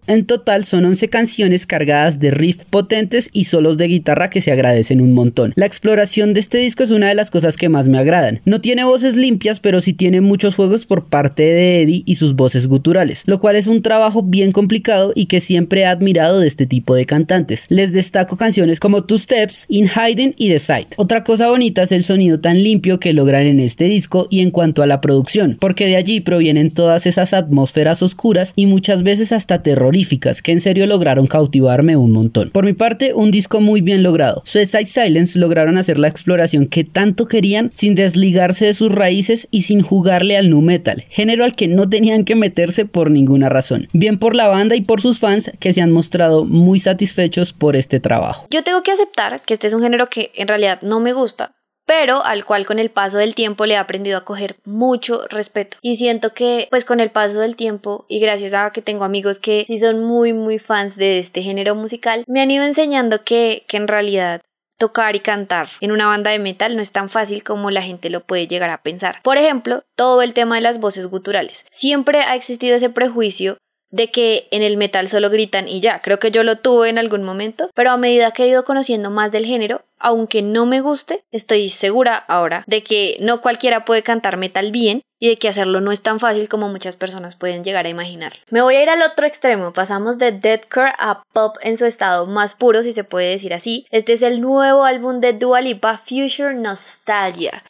En 0.10 0.26
total 0.26 0.64
son 0.64 0.86
11 0.86 1.10
canciones 1.10 1.66
cargadas 1.66 2.18
de 2.22 2.32
riffs 2.32 2.64
potentes 2.64 3.28
y 3.34 3.44
solos 3.44 3.78
de 3.78 3.90
guitarra 3.90 4.30
que 4.30 4.40
se 4.40 4.54
agradecen 4.54 5.02
un 5.02 5.14
montón. 5.14 5.52
La 5.58 5.66
exploración 5.66 6.34
de 6.34 6.40
este 6.40 6.60
disco 6.60 6.84
es 6.84 6.92
una 6.92 7.10
de 7.10 7.14
las 7.14 7.30
cosas 7.30 7.58
que 7.58 7.68
más 7.68 7.90
me 7.90 7.98
agradan. 7.98 8.40
No 8.46 8.62
tiene 8.62 8.86
voces 8.86 9.18
limpias, 9.18 9.60
pero 9.60 9.82
sí 9.82 9.92
tiene 9.92 10.22
muchos 10.22 10.56
juegos 10.56 10.86
por 10.86 11.08
parte 11.08 11.44
de 11.44 11.82
Eddie 11.82 12.04
y 12.06 12.16
sus 12.16 12.38
voces 12.38 12.68
guturales, 12.68 13.24
lo 13.26 13.42
cual 13.42 13.58
es 13.58 13.68
un 13.68 13.82
trabajo 13.82 14.24
bien 14.24 14.54
complicado 14.54 15.12
y 15.14 15.26
que 15.26 15.42
siempre 15.42 15.82
he 15.82 15.86
admirado 15.86 16.40
de 16.40 16.48
este 16.48 16.66
tipo 16.66 16.96
de 16.96 17.06
cantantes. 17.06 17.66
Les 17.68 17.92
destaco 17.92 18.38
canciones 18.38 18.80
como 18.80 19.04
Two 19.04 19.18
Steps, 19.18 19.66
In 19.68 19.90
Hiding 19.90 20.36
y 20.38 20.48
The 20.48 20.60
Sight. 20.60 20.94
Otra 20.96 21.26
cosa 21.26 21.50
bonita 21.50 21.84
es 21.84 21.92
el 21.92 22.06
sonido 22.06 22.40
tan 22.40 22.64
limpio 22.64 23.02
que 23.02 23.12
logran 23.12 23.46
en 23.46 23.60
este 23.60 23.84
disco 23.84 24.28
y 24.30 24.40
en 24.40 24.52
cuanto 24.52 24.84
a 24.84 24.88
la 24.88 25.02
producción, 25.02 25.58
porque 25.60 25.86
de 25.86 25.98
allí 25.98 26.22
provienen 26.22 26.72
todas 26.72 27.06
esas 27.08 27.34
atmósferas 27.34 28.02
oscuras 28.02 28.54
y 28.56 28.68
muchas 28.68 29.04
veces 29.04 29.34
hasta 29.34 29.62
terroríficas 29.62 29.97
que 30.44 30.52
en 30.52 30.60
serio 30.60 30.86
lograron 30.86 31.28
cautivarme 31.28 31.98
un 31.98 32.12
montón. 32.12 32.50
Por 32.50 32.66
mi 32.66 32.74
parte, 32.74 33.14
un 33.14 33.32
disco 33.32 33.62
muy 33.62 33.82
bien 33.82 34.04
logrado. 34.04 34.42
Suicide 34.46 34.86
Silence 34.86 35.40
lograron 35.40 35.78
hacer 35.78 35.98
la 35.98 36.08
exploración 36.08 36.68
que 36.68 36.84
tanto 36.84 37.28
querían 37.28 37.72
sin 37.74 37.96
desligarse 37.96 38.66
de 38.66 38.74
sus 38.74 38.92
raíces 38.92 39.48
y 39.52 39.62
sin 39.62 39.82
jugarle 39.82 40.38
al 40.38 40.50
nu 40.50 40.62
metal, 40.62 41.04
género 41.10 41.44
al 41.44 41.56
que 41.56 41.68
no 41.68 41.90
tenían 41.90 42.26
que 42.26 42.36
meterse 42.36 42.86
por 42.86 43.12
ninguna 43.12 43.50
razón. 43.50 43.88
Bien 43.94 44.18
por 44.18 44.36
la 44.36 44.48
banda 44.48 44.76
y 44.76 44.82
por 44.82 45.02
sus 45.02 45.20
fans 45.20 45.52
que 45.60 45.74
se 45.74 45.82
han 45.82 45.92
mostrado 45.92 46.46
muy 46.46 46.80
satisfechos 46.80 47.54
por 47.54 47.76
este 47.76 48.00
trabajo. 48.00 48.48
Yo 48.52 48.64
tengo 48.64 48.84
que 48.84 48.92
aceptar 48.92 49.42
que 49.46 49.54
este 49.54 49.68
es 49.68 49.74
un 49.74 49.82
género 49.82 50.10
que 50.10 50.32
en 50.36 50.48
realidad 50.48 50.82
no 50.82 51.00
me 51.00 51.14
gusta, 51.14 51.52
pero 51.88 52.24
al 52.24 52.46
cual 52.46 52.68
con 52.68 52.78
el 52.78 52.92
paso 52.92 53.18
del 53.18 53.34
tiempo 53.34 53.66
le 53.66 53.74
he 53.74 53.78
aprendido 53.78 54.18
a 54.18 54.24
coger 54.24 54.58
mucho 54.66 55.26
respeto. 55.30 55.78
Y 55.82 55.96
siento 55.96 56.34
que 56.34 56.68
pues 56.70 56.86
con 56.86 57.00
el 57.00 57.10
paso 57.10 57.40
del 57.40 57.56
tiempo 57.56 58.06
y 58.08 58.20
gracias 58.20 58.54
a 58.54 58.72
que 58.72 58.84
tengo 58.84 59.06
amigos 59.06 59.40
que 59.40 59.64
sí 59.66 59.80
son 59.80 60.04
muy 60.04 60.34
muy 60.34 60.60
fans 60.60 60.98
de 60.98 61.18
este 61.18 61.42
género 61.42 61.74
musical, 61.74 62.24
me 62.28 62.42
han 62.42 62.52
ido 62.52 62.66
enseñando 62.66 63.24
que, 63.24 63.64
que 63.68 63.78
en 63.78 63.88
realidad 63.88 64.42
tocar 64.78 65.16
y 65.16 65.20
cantar 65.20 65.70
en 65.82 65.92
una 65.92 66.08
banda 66.08 66.32
de 66.32 66.40
metal 66.40 66.76
no 66.76 66.82
es 66.82 66.92
tan 66.92 67.10
fácil 67.10 67.44
como 67.44 67.72
la 67.72 67.82
gente 67.82 68.10
lo 68.10 68.26
puede 68.26 68.48
llegar 68.48 68.70
a 68.70 68.84
pensar. 68.84 69.22
Por 69.24 69.38
ejemplo, 69.38 69.84
todo 69.96 70.22
el 70.22 70.34
tema 70.34 70.56
de 70.56 70.62
las 70.62 70.80
voces 70.80 71.08
guturales. 71.08 71.66
Siempre 71.72 72.22
ha 72.22 72.36
existido 72.36 72.76
ese 72.76 72.90
prejuicio 72.90 73.58
de 73.90 74.12
que 74.12 74.48
en 74.52 74.64
el 74.64 74.78
metal 74.78 75.08
solo 75.08 75.30
gritan 75.30 75.68
y 75.68 75.80
ya. 75.80 76.02
Creo 76.02 76.20
que 76.20 76.32
yo 76.32 76.44
lo 76.44 76.58
tuve 76.58 76.90
en 76.90 76.98
algún 76.98 77.24
momento, 77.24 77.70
pero 77.74 77.92
a 77.92 77.98
medida 77.98 78.32
que 78.32 78.44
he 78.44 78.48
ido 78.48 78.66
conociendo 78.66 79.12
más 79.12 79.32
del 79.32 79.46
género, 79.46 79.84
aunque 80.00 80.42
no 80.42 80.66
me 80.66 80.82
guste, 80.82 81.24
estoy 81.32 81.70
segura 81.70 82.16
ahora 82.16 82.64
de 82.68 82.84
que 82.84 83.18
no 83.20 83.42
cualquiera 83.42 83.86
puede 83.86 84.04
cantar 84.04 84.38
metal 84.38 84.72
bien 84.72 85.02
y 85.20 85.30
de 85.30 85.36
que 85.38 85.48
hacerlo 85.48 85.82
no 85.82 85.92
es 85.92 86.02
tan 86.02 86.20
fácil 86.20 86.48
como 86.48 86.70
muchas 86.70 86.96
personas 86.96 87.36
pueden 87.36 87.64
llegar 87.64 87.86
a 87.86 87.90
imaginar. 87.90 88.34
Me 88.50 88.62
voy 88.62 88.76
a 88.76 88.84
ir 88.84 88.90
al 88.90 89.02
otro 89.02 89.26
extremo, 89.26 89.74
pasamos 89.74 90.20
de 90.20 90.32
deathcore 90.32 90.94
a 91.00 91.24
pop 91.34 91.56
en 91.62 91.78
su 91.78 91.86
estado 91.86 92.28
más 92.28 92.54
puro, 92.54 92.84
si 92.84 92.94
se 92.94 93.04
puede 93.04 93.32
decir 93.32 93.54
así. 93.54 93.88
Este 93.90 94.14
es 94.14 94.22
el 94.22 94.42
nuevo 94.42 94.84
álbum 94.84 95.20
de 95.20 95.34
Dua 95.34 95.62
Lipa, 95.62 95.98
Future 95.98 96.54
Nostalgia. 96.54 97.64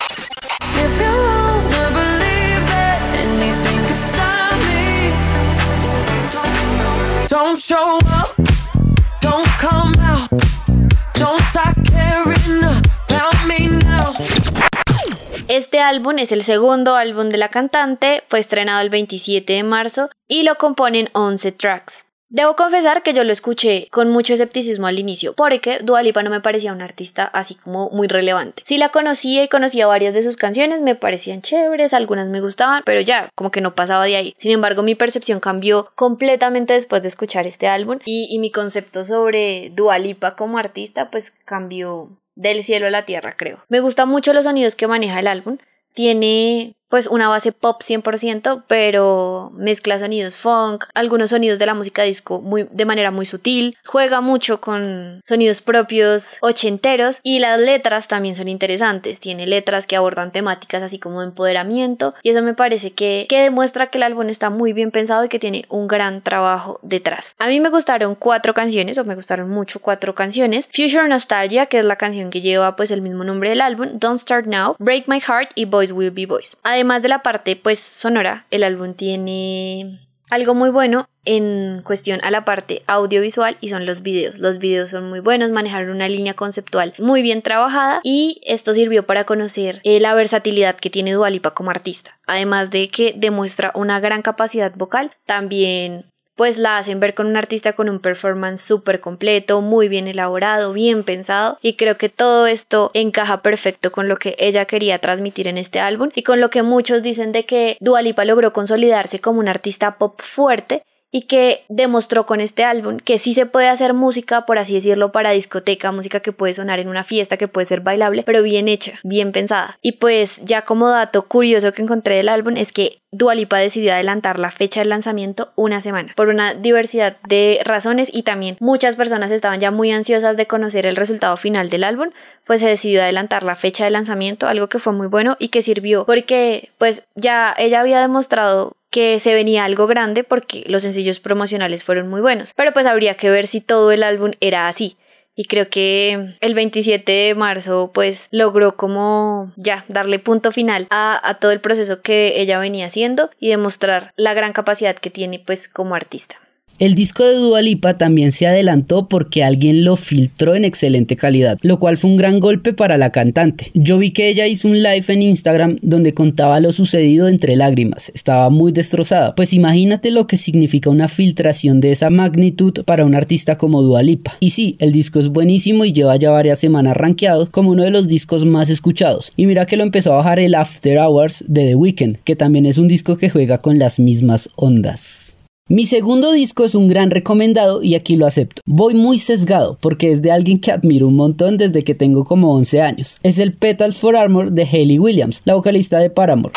Este 15.50 15.80
álbum 15.82 16.20
es 16.20 16.32
el 16.32 16.44
segundo 16.44 16.96
álbum 16.96 17.28
de 17.28 17.38
la 17.38 17.50
cantante, 17.50 18.24
fue 18.30 18.40
estrenado 18.40 18.82
el 18.82 18.90
27 18.90 19.52
de 19.52 19.64
marzo 19.64 20.10
y 20.28 20.44
lo 20.44 20.56
componen 20.56 21.10
11 21.14 21.52
tracks. 21.52 22.07
Debo 22.30 22.58
confesar 22.58 23.04
que 23.04 23.14
yo 23.14 23.24
lo 23.24 23.32
escuché 23.32 23.88
con 23.90 24.10
mucho 24.10 24.34
escepticismo 24.34 24.88
al 24.88 25.00
inicio, 25.00 25.34
porque 25.34 25.80
Dua 25.82 26.04
Lipa 26.04 26.24
no 26.24 26.30
me 26.30 26.42
parecía 26.42 26.74
una 26.74 26.84
artista 26.84 27.24
así 27.24 27.56
como 27.56 27.90
muy 27.92 28.10
relevante. 28.10 28.64
Sí 28.66 28.78
la 28.78 28.90
conocía 28.90 29.44
y 29.44 29.48
conocía 29.48 29.88
varias 29.88 30.14
de 30.14 30.24
sus 30.24 30.36
canciones, 30.36 30.82
me 30.82 30.96
parecían 30.96 31.42
chéveres, 31.42 31.94
algunas 31.94 32.28
me 32.28 32.42
gustaban, 32.42 32.84
pero 32.86 33.00
ya, 33.00 33.30
como 33.34 33.50
que 33.50 33.62
no 33.62 33.76
pasaba 33.76 34.06
de 34.06 34.18
ahí. 34.18 34.36
Sin 34.38 34.52
embargo, 34.52 34.84
mi 34.84 34.96
percepción 34.96 35.40
cambió 35.40 35.90
completamente 35.96 36.74
después 36.74 37.02
de 37.02 37.08
escuchar 37.08 37.48
este 37.48 37.68
álbum 37.68 38.00
y, 38.06 38.28
y 38.30 38.40
mi 38.40 38.52
concepto 38.52 39.06
sobre 39.06 39.72
Dua 39.74 39.98
Lipa 39.98 40.36
como 40.36 40.58
artista 40.58 41.10
pues 41.10 41.32
cambió 41.46 42.10
del 42.36 42.62
cielo 42.62 42.88
a 42.88 42.92
la 42.92 43.06
tierra, 43.06 43.36
creo. 43.38 43.64
Me 43.70 43.80
gustan 43.80 44.10
mucho 44.10 44.34
los 44.34 44.46
sonidos 44.46 44.76
que 44.76 44.88
maneja 44.88 45.20
el 45.20 45.28
álbum. 45.28 45.58
Tiene 45.94 46.77
pues 46.90 47.08
una 47.08 47.28
base 47.30 47.52
pop 47.52 47.82
100%, 47.82 48.64
pero 48.68 49.52
mezcla 49.56 50.00
sonidos 50.00 50.38
funk, 50.38 50.86
algunos 50.94 51.32
sonidos 51.32 51.60
de 51.60 51.66
la 51.66 51.74
música 51.74 52.04
disco 52.04 52.42
muy, 52.42 52.68
de 52.72 52.86
manera 52.86 53.12
muy 53.12 53.26
sutil, 53.26 53.78
juega 53.86 54.22
mucho 54.22 54.62
con 54.62 55.22
sonidos 55.24 55.62
propios 55.62 56.38
ochenteros 56.42 57.20
y 57.24 57.40
las 57.40 57.60
letras 57.60 58.08
también 58.08 58.36
son 58.36 58.48
interesantes, 58.48 59.20
tiene 59.20 59.48
letras 59.48 59.88
que 59.88 59.96
abordan 59.96 60.32
temáticas 60.32 60.84
así 60.84 61.00
como 61.00 61.22
empoderamiento 61.22 62.14
y 62.24 62.30
eso 62.30 62.42
me 62.42 62.54
parece 62.54 62.92
que, 62.92 63.26
que 63.30 63.42
demuestra 63.42 63.88
que 63.88 63.98
el 63.98 64.04
álbum 64.04 64.30
está 64.30 64.50
muy 64.50 64.74
bien 64.74 64.92
pensado 64.92 65.26
y 65.26 65.30
que 65.30 65.40
tiene 65.40 65.66
un 65.70 65.88
gran 65.88 66.22
trabajo 66.22 66.80
detrás. 66.84 67.36
A 67.38 67.48
mí 67.48 67.60
me 67.60 67.70
gustaron 67.70 68.16
cuatro 68.16 68.54
canciones 68.54 68.98
o 68.98 69.04
me 69.04 69.16
gustaron 69.16 69.50
mucho 69.50 69.80
cuatro 69.80 70.16
canciones, 70.16 70.70
Future 70.72 71.08
Nostalgia, 71.08 71.66
que 71.66 71.80
es 71.80 71.86
la 71.86 71.96
canción 71.96 72.30
que 72.30 72.42
lleva 72.42 72.76
pues 72.76 72.92
el 72.92 73.02
mismo 73.02 73.24
nombre 73.24 73.50
del 73.50 73.62
álbum, 73.62 73.90
Don't 73.94 74.20
Start 74.20 74.46
Now, 74.46 74.76
Break 74.80 75.08
My 75.08 75.20
Heart 75.20 75.52
y 75.56 75.66
Boys 75.66 75.92
Will 75.92 76.12
Be 76.12 76.26
Boys. 76.26 76.58
De 76.78 77.10
la 77.10 77.24
parte 77.24 77.56
pues 77.56 77.80
sonora, 77.80 78.46
el 78.52 78.64
álbum 78.64 78.94
tiene 78.94 80.00
algo 80.30 80.54
muy 80.54 80.70
bueno 80.70 81.10
en 81.26 81.82
cuestión 81.84 82.20
a 82.24 82.32
la 82.32 82.46
parte 82.46 82.82
audiovisual 82.88 83.58
y 83.62 83.70
son 83.70 83.86
los 83.86 84.02
videos. 84.02 84.40
Los 84.40 84.60
videos 84.60 84.92
son 84.92 85.10
muy 85.10 85.20
buenos, 85.20 85.50
manejaron 85.50 85.90
una 85.90 86.08
línea 86.08 86.36
conceptual 86.36 86.94
muy 87.00 87.22
bien 87.22 87.42
trabajada 87.42 88.00
y 88.04 88.42
esto 88.46 88.74
sirvió 88.74 89.06
para 89.06 89.26
conocer 89.26 89.82
eh, 89.84 90.00
la 90.00 90.14
versatilidad 90.14 90.76
que 90.76 90.90
tiene 90.90 91.14
Dualipa 91.14 91.52
como 91.52 91.72
artista. 91.72 92.18
Además 92.28 92.70
de 92.70 92.90
que 92.90 93.14
demuestra 93.16 93.72
una 93.74 94.00
gran 94.00 94.22
capacidad 94.22 94.74
vocal, 94.76 95.12
también 95.26 96.06
pues 96.38 96.58
la 96.58 96.78
hacen 96.78 97.02
ver 97.02 97.16
con 97.16 97.28
un 97.28 97.36
artista 97.36 97.74
con 97.74 97.90
un 97.90 98.00
performance 98.00 98.62
súper 98.62 99.02
completo, 99.02 99.62
muy 99.62 99.90
bien 99.90 100.08
elaborado, 100.08 100.72
bien 100.72 101.04
pensado 101.04 101.58
y 101.62 101.74
creo 101.74 101.98
que 101.98 102.08
todo 102.08 102.48
esto 102.48 102.92
encaja 102.94 103.42
perfecto 103.42 103.92
con 103.92 104.08
lo 104.08 104.16
que 104.16 104.36
ella 104.40 104.64
quería 104.66 105.00
transmitir 105.00 105.50
en 105.50 105.58
este 105.58 105.80
álbum 105.82 106.12
y 106.16 106.24
con 106.24 106.40
lo 106.40 106.50
que 106.50 106.64
muchos 106.64 107.02
dicen 107.02 107.32
de 107.34 107.46
que 107.46 107.78
Dualipa 107.82 108.24
logró 108.24 108.54
consolidarse 108.54 109.20
como 109.20 109.40
un 109.40 109.50
artista 109.50 109.98
pop 109.98 110.22
fuerte 110.22 110.84
y 111.12 111.22
que 111.24 111.64
demostró 111.70 112.26
con 112.26 112.42
este 112.42 112.64
álbum 112.64 112.98
que 112.98 113.18
sí 113.18 113.34
se 113.34 113.46
puede 113.46 113.70
hacer 113.70 113.94
música, 113.94 114.46
por 114.46 114.58
así 114.58 114.76
decirlo, 114.76 115.12
para 115.12 115.32
discoteca, 115.32 115.92
música 115.92 116.20
que 116.20 116.32
puede 116.32 116.54
sonar 116.54 116.80
en 116.80 116.90
una 116.90 117.04
fiesta, 117.04 117.38
que 117.38 117.48
puede 117.48 117.66
ser 117.66 117.82
bailable, 117.82 118.24
pero 118.24 118.44
bien 118.44 118.68
hecha, 118.68 119.00
bien 119.04 119.32
pensada. 119.32 119.78
Y 119.82 119.94
pues 119.94 120.42
ya 120.44 120.64
como 120.64 120.90
dato 120.90 121.28
curioso 121.28 121.72
que 121.72 121.82
encontré 121.82 122.16
del 122.16 122.30
álbum 122.30 122.58
es 122.58 122.72
que 122.74 123.00
Dualipa 123.12 123.58
decidió 123.58 123.94
adelantar 123.94 124.38
la 124.38 124.52
fecha 124.52 124.82
del 124.82 124.90
lanzamiento 124.90 125.54
una 125.56 125.80
semana 125.80 126.12
por 126.16 126.28
una 126.28 126.54
diversidad 126.54 127.16
de 127.28 127.62
razones 127.64 128.10
y 128.14 128.24
también 128.24 128.58
muchas 128.60 128.98
personas 128.98 129.32
estaban 129.32 129.62
ya 129.62 129.72
muy 129.72 129.92
ansiosas 129.92 130.36
de 130.36 130.46
conocer 130.46 130.86
el 130.86 130.98
resultado 130.98 131.38
final 131.38 131.70
del 131.70 131.86
álbum, 131.86 132.10
pues 132.46 132.60
se 132.60 132.68
decidió 132.68 133.02
adelantar 133.02 133.44
la 133.44 133.56
fecha 133.56 133.86
de 133.86 133.92
lanzamiento, 133.92 134.48
algo 134.48 134.68
que 134.68 134.80
fue 134.80 134.92
muy 134.92 135.08
bueno 135.08 135.38
y 135.40 135.48
que 135.48 135.62
sirvió 135.62 136.06
porque 136.06 136.70
pues 136.78 137.04
ya 137.16 137.56
ella 137.58 137.80
había 137.80 138.02
demostrado 138.02 138.76
que 138.98 139.20
se 139.20 139.36
venía 139.36 139.64
algo 139.64 139.86
grande 139.86 140.24
porque 140.24 140.64
los 140.66 140.82
sencillos 140.82 141.20
promocionales 141.20 141.84
fueron 141.84 142.08
muy 142.08 142.20
buenos. 142.20 142.54
Pero 142.56 142.74
pues 142.74 142.88
habría 142.88 143.14
que 143.14 143.30
ver 143.30 143.46
si 143.46 143.62
todo 143.62 143.92
el 143.92 144.02
álbum 144.02 144.32
era 144.40 144.68
así. 144.68 144.98
Y 145.36 145.46
creo 145.46 145.70
que 145.70 146.34
el 146.40 146.56
27 146.56 147.12
de 147.12 147.36
marzo 147.36 147.92
pues 147.94 148.28
logró 148.32 148.76
como 148.76 149.54
ya 149.56 149.86
darle 149.88 150.18
punto 150.18 150.52
final 150.52 150.88
a, 150.90 151.22
a 151.30 151.36
todo 151.36 151.52
el 151.52 151.62
proceso 151.62 152.02
que 152.02 152.42
ella 152.42 152.58
venía 152.58 152.88
haciendo 152.88 153.30
y 153.40 153.50
demostrar 153.50 154.14
la 154.16 154.34
gran 154.34 154.52
capacidad 154.52 154.96
que 154.96 155.12
tiene 155.12 155.44
pues 155.46 155.70
como 155.70 155.94
artista. 155.94 156.38
El 156.80 156.94
disco 156.94 157.26
de 157.26 157.34
Dua 157.34 157.64
Lipa 157.64 157.98
también 157.98 158.32
se 158.32 158.46
adelantó 158.46 159.10
porque 159.10 159.44
alguien 159.44 159.84
lo 159.84 159.96
filtró 159.96 160.54
en 160.54 160.64
excelente 160.64 161.16
calidad, 161.16 161.58
lo 161.64 161.80
cual 161.80 161.98
fue 161.98 162.12
un 162.12 162.18
gran 162.18 162.40
golpe 162.40 162.72
para 162.72 163.00
la 163.00 163.12
cantante. 163.12 163.72
Yo 163.74 163.98
vi 163.98 164.12
que 164.12 164.30
ella 164.30 164.46
hizo 164.46 164.68
un 164.68 164.84
live 164.84 165.06
en 165.08 165.24
Instagram 165.24 165.78
donde 165.82 166.14
contaba 166.14 166.60
lo 166.60 166.72
sucedido 166.72 167.30
entre 167.30 167.56
lágrimas. 167.56 168.12
Estaba 168.14 168.52
muy 168.52 168.72
destrozada. 168.74 169.34
Pues 169.34 169.54
imagínate 169.54 170.12
lo 170.12 170.28
que 170.28 170.38
significa 170.38 170.92
una 170.92 171.08
filtración 171.08 171.82
de 171.82 171.94
esa 171.94 172.12
magnitud 172.12 172.84
para 172.86 173.06
un 173.06 173.16
artista 173.16 173.58
como 173.58 173.82
Dua 173.82 174.04
Lipa. 174.04 174.38
Y 174.40 174.52
sí, 174.52 174.76
el 174.78 174.92
disco 174.92 175.18
es 175.20 175.30
buenísimo 175.30 175.84
y 175.84 175.94
lleva 175.94 176.16
ya 176.18 176.30
varias 176.30 176.60
semanas 176.60 176.96
rankeado 176.96 177.50
como 177.50 177.72
uno 177.72 177.86
de 177.86 177.90
los 177.90 178.08
discos 178.08 178.46
más 178.46 178.70
escuchados. 178.70 179.32
Y 179.36 179.48
mira 179.48 179.66
que 179.66 179.78
lo 179.78 179.84
empezó 179.84 180.14
a 180.14 180.18
bajar 180.18 180.40
el 180.40 180.54
After 180.54 181.00
Hours 181.00 181.44
de 181.48 181.70
The 181.70 181.76
Weeknd, 181.76 182.18
que 182.24 182.36
también 182.36 182.68
es 182.68 182.78
un 182.78 182.88
disco 182.88 183.18
que 183.18 183.32
juega 183.32 183.58
con 183.58 183.80
las 183.80 183.98
mismas 183.98 184.48
ondas. 184.56 185.37
Mi 185.70 185.86
segundo 185.86 186.32
disco 186.32 186.64
es 186.64 186.76
un 186.76 186.88
gran 186.88 187.12
recomendado 187.12 187.84
y 187.84 187.96
aquí 187.96 188.16
lo 188.16 188.26
acepto. 188.26 188.62
Voy 188.66 188.94
muy 188.94 189.20
sesgado 189.20 189.78
porque 189.82 190.14
es 190.14 190.22
de 190.22 190.32
alguien 190.32 190.62
que 190.62 190.72
admiro 190.72 191.10
un 191.10 191.18
montón 191.18 191.58
desde 191.58 191.84
que 191.84 191.94
tengo 191.94 192.24
como 192.24 192.54
11 192.54 192.82
años. 192.82 193.20
Es 193.22 193.38
el 193.38 193.52
Petals 193.52 193.98
for 193.98 194.16
Armor 194.16 194.54
de 194.54 194.64
Hayley 194.64 194.98
Williams, 194.98 195.42
la 195.44 195.56
vocalista 195.56 196.00
de 196.00 196.10
Paramore. 196.10 196.54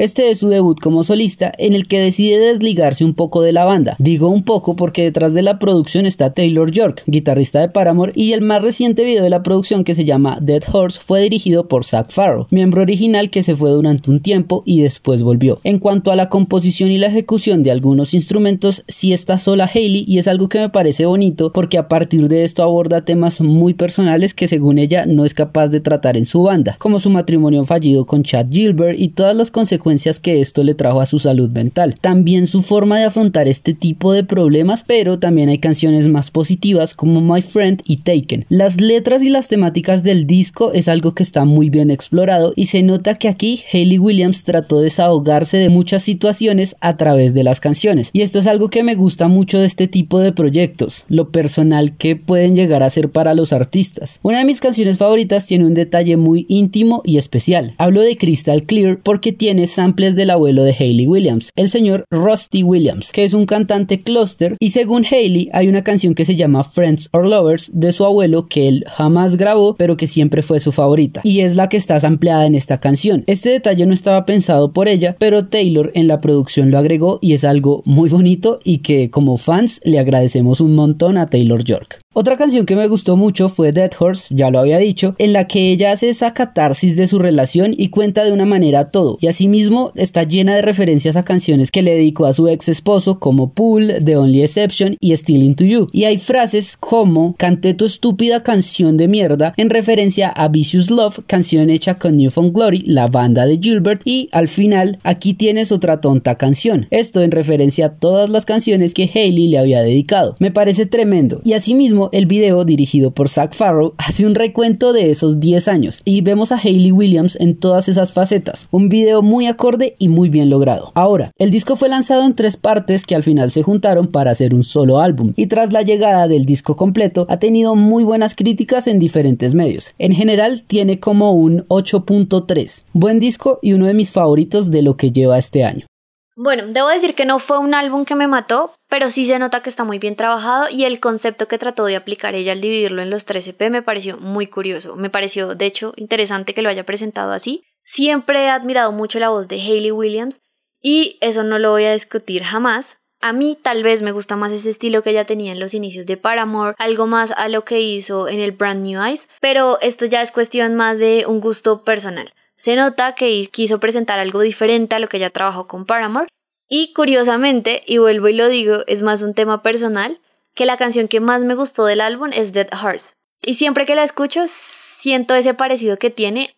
Este 0.00 0.30
es 0.30 0.38
su 0.38 0.48
debut 0.48 0.80
como 0.80 1.04
solista 1.04 1.52
en 1.58 1.74
el 1.74 1.86
que 1.86 2.00
decide 2.00 2.38
desligarse 2.38 3.04
un 3.04 3.12
poco 3.12 3.42
de 3.42 3.52
la 3.52 3.66
banda. 3.66 3.96
Digo 3.98 4.30
un 4.30 4.44
poco 4.44 4.74
porque 4.74 5.02
detrás 5.02 5.34
de 5.34 5.42
la 5.42 5.58
producción 5.58 6.06
está 6.06 6.32
Taylor 6.32 6.70
York, 6.70 7.02
guitarrista 7.04 7.60
de 7.60 7.68
Paramore, 7.68 8.12
y 8.14 8.32
el 8.32 8.40
más 8.40 8.62
reciente 8.62 9.04
video 9.04 9.22
de 9.22 9.28
la 9.28 9.42
producción 9.42 9.84
que 9.84 9.94
se 9.94 10.06
llama 10.06 10.38
Dead 10.40 10.62
Horse 10.72 10.98
fue 11.04 11.20
dirigido 11.20 11.68
por 11.68 11.84
Zach 11.84 12.10
Farrow, 12.10 12.46
miembro 12.48 12.80
original 12.80 13.28
que 13.28 13.42
se 13.42 13.54
fue 13.54 13.68
durante 13.72 14.10
un 14.10 14.20
tiempo 14.20 14.62
y 14.64 14.80
después 14.80 15.22
volvió. 15.22 15.60
En 15.64 15.78
cuanto 15.78 16.10
a 16.10 16.16
la 16.16 16.30
composición 16.30 16.90
y 16.90 16.96
la 16.96 17.08
ejecución 17.08 17.62
de 17.62 17.70
algunos 17.70 18.14
instrumentos, 18.14 18.84
sí 18.88 19.12
está 19.12 19.36
sola 19.36 19.70
Hayley 19.70 20.06
y 20.08 20.16
es 20.16 20.28
algo 20.28 20.48
que 20.48 20.60
me 20.60 20.70
parece 20.70 21.04
bonito 21.04 21.52
porque 21.52 21.76
a 21.76 21.88
partir 21.88 22.28
de 22.28 22.44
esto 22.44 22.62
aborda 22.62 23.04
temas 23.04 23.42
muy 23.42 23.74
personales 23.74 24.32
que 24.32 24.48
según 24.48 24.78
ella 24.78 25.04
no 25.04 25.26
es 25.26 25.34
capaz 25.34 25.68
de 25.68 25.80
tratar 25.80 26.16
en 26.16 26.24
su 26.24 26.44
banda, 26.44 26.76
como 26.78 27.00
su 27.00 27.10
matrimonio 27.10 27.66
fallido 27.66 28.06
con 28.06 28.22
Chad 28.22 28.46
Gilbert 28.50 28.98
y 28.98 29.08
todas 29.08 29.36
las 29.36 29.50
consecuencias 29.50 29.89
que 30.20 30.40
esto 30.40 30.62
le 30.62 30.74
trajo 30.74 31.00
a 31.00 31.06
su 31.06 31.18
salud 31.18 31.50
mental. 31.50 31.96
También 32.00 32.46
su 32.46 32.62
forma 32.62 32.98
de 32.98 33.04
afrontar 33.04 33.48
este 33.48 33.74
tipo 33.74 34.12
de 34.12 34.22
problemas, 34.22 34.84
pero 34.86 35.18
también 35.18 35.48
hay 35.48 35.58
canciones 35.58 36.08
más 36.08 36.30
positivas 36.30 36.94
como 36.94 37.20
My 37.20 37.42
Friend 37.42 37.82
y 37.84 37.98
Taken. 37.98 38.46
Las 38.48 38.80
letras 38.80 39.22
y 39.22 39.30
las 39.30 39.48
temáticas 39.48 40.02
del 40.02 40.26
disco 40.26 40.72
es 40.72 40.88
algo 40.88 41.14
que 41.14 41.22
está 41.22 41.44
muy 41.44 41.70
bien 41.70 41.90
explorado 41.90 42.52
y 42.54 42.66
se 42.66 42.82
nota 42.82 43.14
que 43.14 43.28
aquí 43.28 43.62
Hayley 43.72 43.98
Williams 43.98 44.44
trató 44.44 44.78
de 44.78 44.90
desahogarse 44.90 45.56
de 45.58 45.68
muchas 45.70 46.02
situaciones 46.02 46.76
a 46.80 46.96
través 46.96 47.32
de 47.34 47.44
las 47.44 47.60
canciones. 47.60 48.10
Y 48.12 48.22
esto 48.22 48.38
es 48.38 48.46
algo 48.46 48.70
que 48.70 48.82
me 48.82 48.94
gusta 48.94 49.28
mucho 49.28 49.58
de 49.58 49.66
este 49.66 49.86
tipo 49.86 50.18
de 50.18 50.32
proyectos, 50.32 51.04
lo 51.08 51.30
personal 51.30 51.96
que 51.96 52.16
pueden 52.16 52.56
llegar 52.56 52.82
a 52.82 52.90
ser 52.90 53.10
para 53.10 53.34
los 53.34 53.52
artistas. 53.52 54.18
Una 54.22 54.38
de 54.38 54.44
mis 54.44 54.60
canciones 54.60 54.98
favoritas 54.98 55.46
tiene 55.46 55.66
un 55.66 55.74
detalle 55.74 56.16
muy 56.16 56.46
íntimo 56.48 57.02
y 57.04 57.18
especial. 57.18 57.74
Hablo 57.78 58.02
de 58.02 58.16
Crystal 58.16 58.64
Clear 58.64 58.98
porque 59.02 59.32
tiene 59.32 59.66
samples 59.80 60.14
del 60.14 60.28
abuelo 60.28 60.62
de 60.62 60.76
Hayley 60.78 61.06
Williams, 61.06 61.52
el 61.56 61.70
señor 61.70 62.04
Rusty 62.10 62.62
Williams, 62.62 63.12
que 63.12 63.24
es 63.24 63.32
un 63.32 63.46
cantante 63.46 64.02
cluster 64.02 64.54
y 64.60 64.70
según 64.70 65.06
Hayley 65.10 65.48
hay 65.54 65.68
una 65.68 65.82
canción 65.82 66.14
que 66.14 66.26
se 66.26 66.36
llama 66.36 66.64
Friends 66.64 67.08
or 67.12 67.26
Lovers 67.26 67.70
de 67.72 67.90
su 67.92 68.04
abuelo 68.04 68.46
que 68.46 68.68
él 68.68 68.84
jamás 68.88 69.38
grabó 69.38 69.76
pero 69.76 69.96
que 69.96 70.06
siempre 70.06 70.42
fue 70.42 70.60
su 70.60 70.70
favorita 70.70 71.22
y 71.24 71.40
es 71.40 71.56
la 71.56 71.70
que 71.70 71.78
está 71.78 71.98
sampleada 71.98 72.44
en 72.44 72.54
esta 72.54 72.78
canción. 72.78 73.24
Este 73.26 73.48
detalle 73.48 73.86
no 73.86 73.94
estaba 73.94 74.26
pensado 74.26 74.74
por 74.74 74.86
ella, 74.86 75.16
pero 75.18 75.46
Taylor 75.46 75.90
en 75.94 76.08
la 76.08 76.20
producción 76.20 76.70
lo 76.70 76.76
agregó 76.76 77.18
y 77.22 77.32
es 77.32 77.44
algo 77.44 77.80
muy 77.86 78.10
bonito 78.10 78.60
y 78.62 78.78
que 78.78 79.08
como 79.10 79.38
fans 79.38 79.80
le 79.82 79.98
agradecemos 79.98 80.60
un 80.60 80.74
montón 80.74 81.16
a 81.16 81.24
Taylor 81.24 81.64
York. 81.64 82.00
Otra 82.12 82.36
canción 82.36 82.66
que 82.66 82.74
me 82.74 82.88
gustó 82.88 83.16
mucho 83.16 83.48
fue 83.48 83.70
Dead 83.70 83.92
Horse, 83.96 84.34
ya 84.34 84.50
lo 84.50 84.58
había 84.58 84.78
dicho, 84.78 85.14
en 85.18 85.32
la 85.32 85.46
que 85.46 85.70
ella 85.70 85.92
hace 85.92 86.08
esa 86.08 86.34
catarsis 86.34 86.96
de 86.96 87.06
su 87.06 87.20
relación 87.20 87.72
y 87.78 87.90
cuenta 87.90 88.24
de 88.24 88.32
una 88.32 88.46
manera 88.46 88.90
todo, 88.90 89.16
y 89.20 89.28
asimismo 89.28 89.92
está 89.94 90.24
llena 90.24 90.56
de 90.56 90.62
referencias 90.62 91.16
a 91.16 91.24
canciones 91.24 91.70
que 91.70 91.82
le 91.82 91.94
dedicó 91.94 92.26
a 92.26 92.32
su 92.32 92.48
ex 92.48 92.68
esposo 92.68 93.20
como 93.20 93.52
Pool, 93.52 93.92
The 94.04 94.16
Only 94.16 94.42
Exception 94.42 94.96
y 94.98 95.12
Still 95.12 95.44
Into 95.44 95.62
You. 95.62 95.88
Y 95.92 96.02
hay 96.02 96.18
frases 96.18 96.76
como 96.76 97.36
canté 97.36 97.74
tu 97.74 97.84
estúpida 97.84 98.42
canción 98.42 98.96
de 98.96 99.06
mierda 99.06 99.54
en 99.56 99.70
referencia 99.70 100.30
a 100.30 100.48
Vicious 100.48 100.90
Love, 100.90 101.20
canción 101.28 101.70
hecha 101.70 102.00
con 102.00 102.16
Newfound 102.16 102.52
Glory, 102.52 102.80
la 102.86 103.06
banda 103.06 103.46
de 103.46 103.60
Gilbert, 103.62 104.02
y 104.04 104.28
al 104.32 104.48
final 104.48 104.98
aquí 105.04 105.34
tienes 105.34 105.70
otra 105.70 106.00
tonta 106.00 106.34
canción. 106.34 106.88
Esto 106.90 107.22
en 107.22 107.30
referencia 107.30 107.86
a 107.86 107.94
todas 107.94 108.30
las 108.30 108.46
canciones 108.46 108.94
que 108.94 109.08
Hailey 109.14 109.46
le 109.46 109.58
había 109.58 109.80
dedicado. 109.82 110.34
Me 110.40 110.50
parece 110.50 110.86
tremendo. 110.86 111.40
Y 111.44 111.52
asimismo 111.52 111.99
el 112.12 112.26
video 112.26 112.64
dirigido 112.64 113.10
por 113.10 113.28
Zach 113.28 113.54
Farrow 113.54 113.94
hace 113.98 114.24
un 114.24 114.34
recuento 114.34 114.92
de 114.94 115.10
esos 115.10 115.40
10 115.40 115.68
años 115.68 116.00
y 116.04 116.22
vemos 116.22 116.52
a 116.52 116.56
Hayley 116.56 116.92
Williams 116.92 117.36
en 117.40 117.56
todas 117.56 117.88
esas 117.88 118.12
facetas. 118.12 118.68
Un 118.70 118.88
video 118.88 119.20
muy 119.20 119.46
acorde 119.46 119.96
y 119.98 120.08
muy 120.08 120.30
bien 120.30 120.48
logrado. 120.48 120.92
Ahora, 120.94 121.32
el 121.38 121.50
disco 121.50 121.76
fue 121.76 121.88
lanzado 121.88 122.24
en 122.24 122.34
tres 122.34 122.56
partes 122.56 123.04
que 123.04 123.14
al 123.14 123.22
final 123.22 123.50
se 123.50 123.62
juntaron 123.62 124.06
para 124.06 124.30
hacer 124.30 124.54
un 124.54 124.64
solo 124.64 125.00
álbum 125.00 125.32
y 125.36 125.46
tras 125.46 125.72
la 125.72 125.82
llegada 125.82 126.28
del 126.28 126.46
disco 126.46 126.76
completo 126.76 127.26
ha 127.28 127.38
tenido 127.38 127.74
muy 127.74 128.04
buenas 128.04 128.34
críticas 128.34 128.86
en 128.86 128.98
diferentes 128.98 129.54
medios. 129.54 129.92
En 129.98 130.12
general 130.12 130.62
tiene 130.66 131.00
como 131.00 131.32
un 131.32 131.66
8.3. 131.68 132.84
Buen 132.92 133.20
disco 133.20 133.58
y 133.60 133.72
uno 133.74 133.86
de 133.86 133.94
mis 133.94 134.12
favoritos 134.12 134.70
de 134.70 134.82
lo 134.82 134.96
que 134.96 135.12
lleva 135.12 135.38
este 135.38 135.64
año. 135.64 135.89
Bueno, 136.36 136.64
debo 136.68 136.88
decir 136.88 137.14
que 137.14 137.26
no 137.26 137.38
fue 137.38 137.58
un 137.58 137.74
álbum 137.74 138.04
que 138.04 138.14
me 138.14 138.28
mató, 138.28 138.72
pero 138.88 139.10
sí 139.10 139.26
se 139.26 139.38
nota 139.38 139.60
que 139.60 139.68
está 139.68 139.84
muy 139.84 139.98
bien 139.98 140.16
trabajado 140.16 140.66
y 140.70 140.84
el 140.84 141.00
concepto 141.00 141.48
que 141.48 141.58
trató 141.58 141.84
de 141.84 141.96
aplicar 141.96 142.34
ella 142.34 142.52
al 142.52 142.60
dividirlo 142.60 143.02
en 143.02 143.10
los 143.10 143.24
3 143.24 143.48
EP 143.48 143.70
me 143.70 143.82
pareció 143.82 144.16
muy 144.16 144.46
curioso. 144.46 144.96
Me 144.96 145.10
pareció, 145.10 145.54
de 145.54 145.66
hecho, 145.66 145.92
interesante 145.96 146.54
que 146.54 146.62
lo 146.62 146.68
haya 146.68 146.86
presentado 146.86 147.32
así. 147.32 147.64
Siempre 147.82 148.44
he 148.44 148.48
admirado 148.48 148.92
mucho 148.92 149.18
la 149.18 149.30
voz 149.30 149.48
de 149.48 149.56
Hayley 149.56 149.90
Williams 149.90 150.40
y 150.80 151.18
eso 151.20 151.42
no 151.42 151.58
lo 151.58 151.72
voy 151.72 151.84
a 151.84 151.92
discutir 151.92 152.42
jamás. 152.44 152.98
A 153.22 153.34
mí 153.34 153.58
tal 153.60 153.82
vez 153.82 154.00
me 154.00 154.12
gusta 154.12 154.36
más 154.36 154.50
ese 154.50 154.70
estilo 154.70 155.02
que 155.02 155.10
ella 155.10 155.26
tenía 155.26 155.52
en 155.52 155.60
los 155.60 155.74
inicios 155.74 156.06
de 156.06 156.16
Paramore, 156.16 156.74
algo 156.78 157.06
más 157.06 157.32
a 157.32 157.48
lo 157.48 157.66
que 157.66 157.82
hizo 157.82 158.28
en 158.28 158.40
el 158.40 158.52
Brand 158.52 158.86
New 158.86 159.02
Eyes, 159.02 159.28
pero 159.42 159.78
esto 159.82 160.06
ya 160.06 160.22
es 160.22 160.32
cuestión 160.32 160.74
más 160.74 160.98
de 160.98 161.26
un 161.26 161.40
gusto 161.40 161.84
personal. 161.84 162.32
Se 162.60 162.76
nota 162.76 163.14
que 163.14 163.46
quiso 163.46 163.80
presentar 163.80 164.18
algo 164.18 164.40
diferente 164.40 164.94
a 164.94 164.98
lo 164.98 165.08
que 165.08 165.18
ya 165.18 165.30
trabajó 165.30 165.66
con 165.66 165.86
Paramore. 165.86 166.28
Y 166.68 166.92
curiosamente, 166.92 167.82
y 167.86 167.96
vuelvo 167.96 168.28
y 168.28 168.34
lo 168.34 168.50
digo, 168.50 168.80
es 168.86 169.02
más 169.02 169.22
un 169.22 169.32
tema 169.32 169.62
personal, 169.62 170.20
que 170.54 170.66
la 170.66 170.76
canción 170.76 171.08
que 171.08 171.20
más 171.20 171.42
me 171.42 171.54
gustó 171.54 171.86
del 171.86 172.02
álbum 172.02 172.28
es 172.34 172.52
Dead 172.52 172.68
Hearts. 172.70 173.14
Y 173.40 173.54
siempre 173.54 173.86
que 173.86 173.94
la 173.94 174.04
escucho, 174.04 174.42
siento 174.44 175.34
ese 175.34 175.54
parecido 175.54 175.96
que 175.96 176.10
tiene 176.10 176.54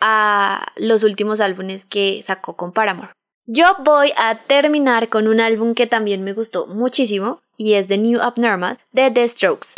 a 0.00 0.72
los 0.74 1.04
últimos 1.04 1.40
álbumes 1.40 1.84
que 1.84 2.20
sacó 2.24 2.56
con 2.56 2.72
Paramore. 2.72 3.12
Yo 3.46 3.76
voy 3.84 4.12
a 4.16 4.34
terminar 4.34 5.08
con 5.08 5.28
un 5.28 5.38
álbum 5.38 5.74
que 5.74 5.86
también 5.86 6.24
me 6.24 6.32
gustó 6.32 6.66
muchísimo 6.66 7.42
y 7.56 7.74
es 7.74 7.86
The 7.86 7.98
New 7.98 8.20
Abnormal 8.20 8.80
de 8.90 9.12
The 9.12 9.28
Strokes. 9.28 9.74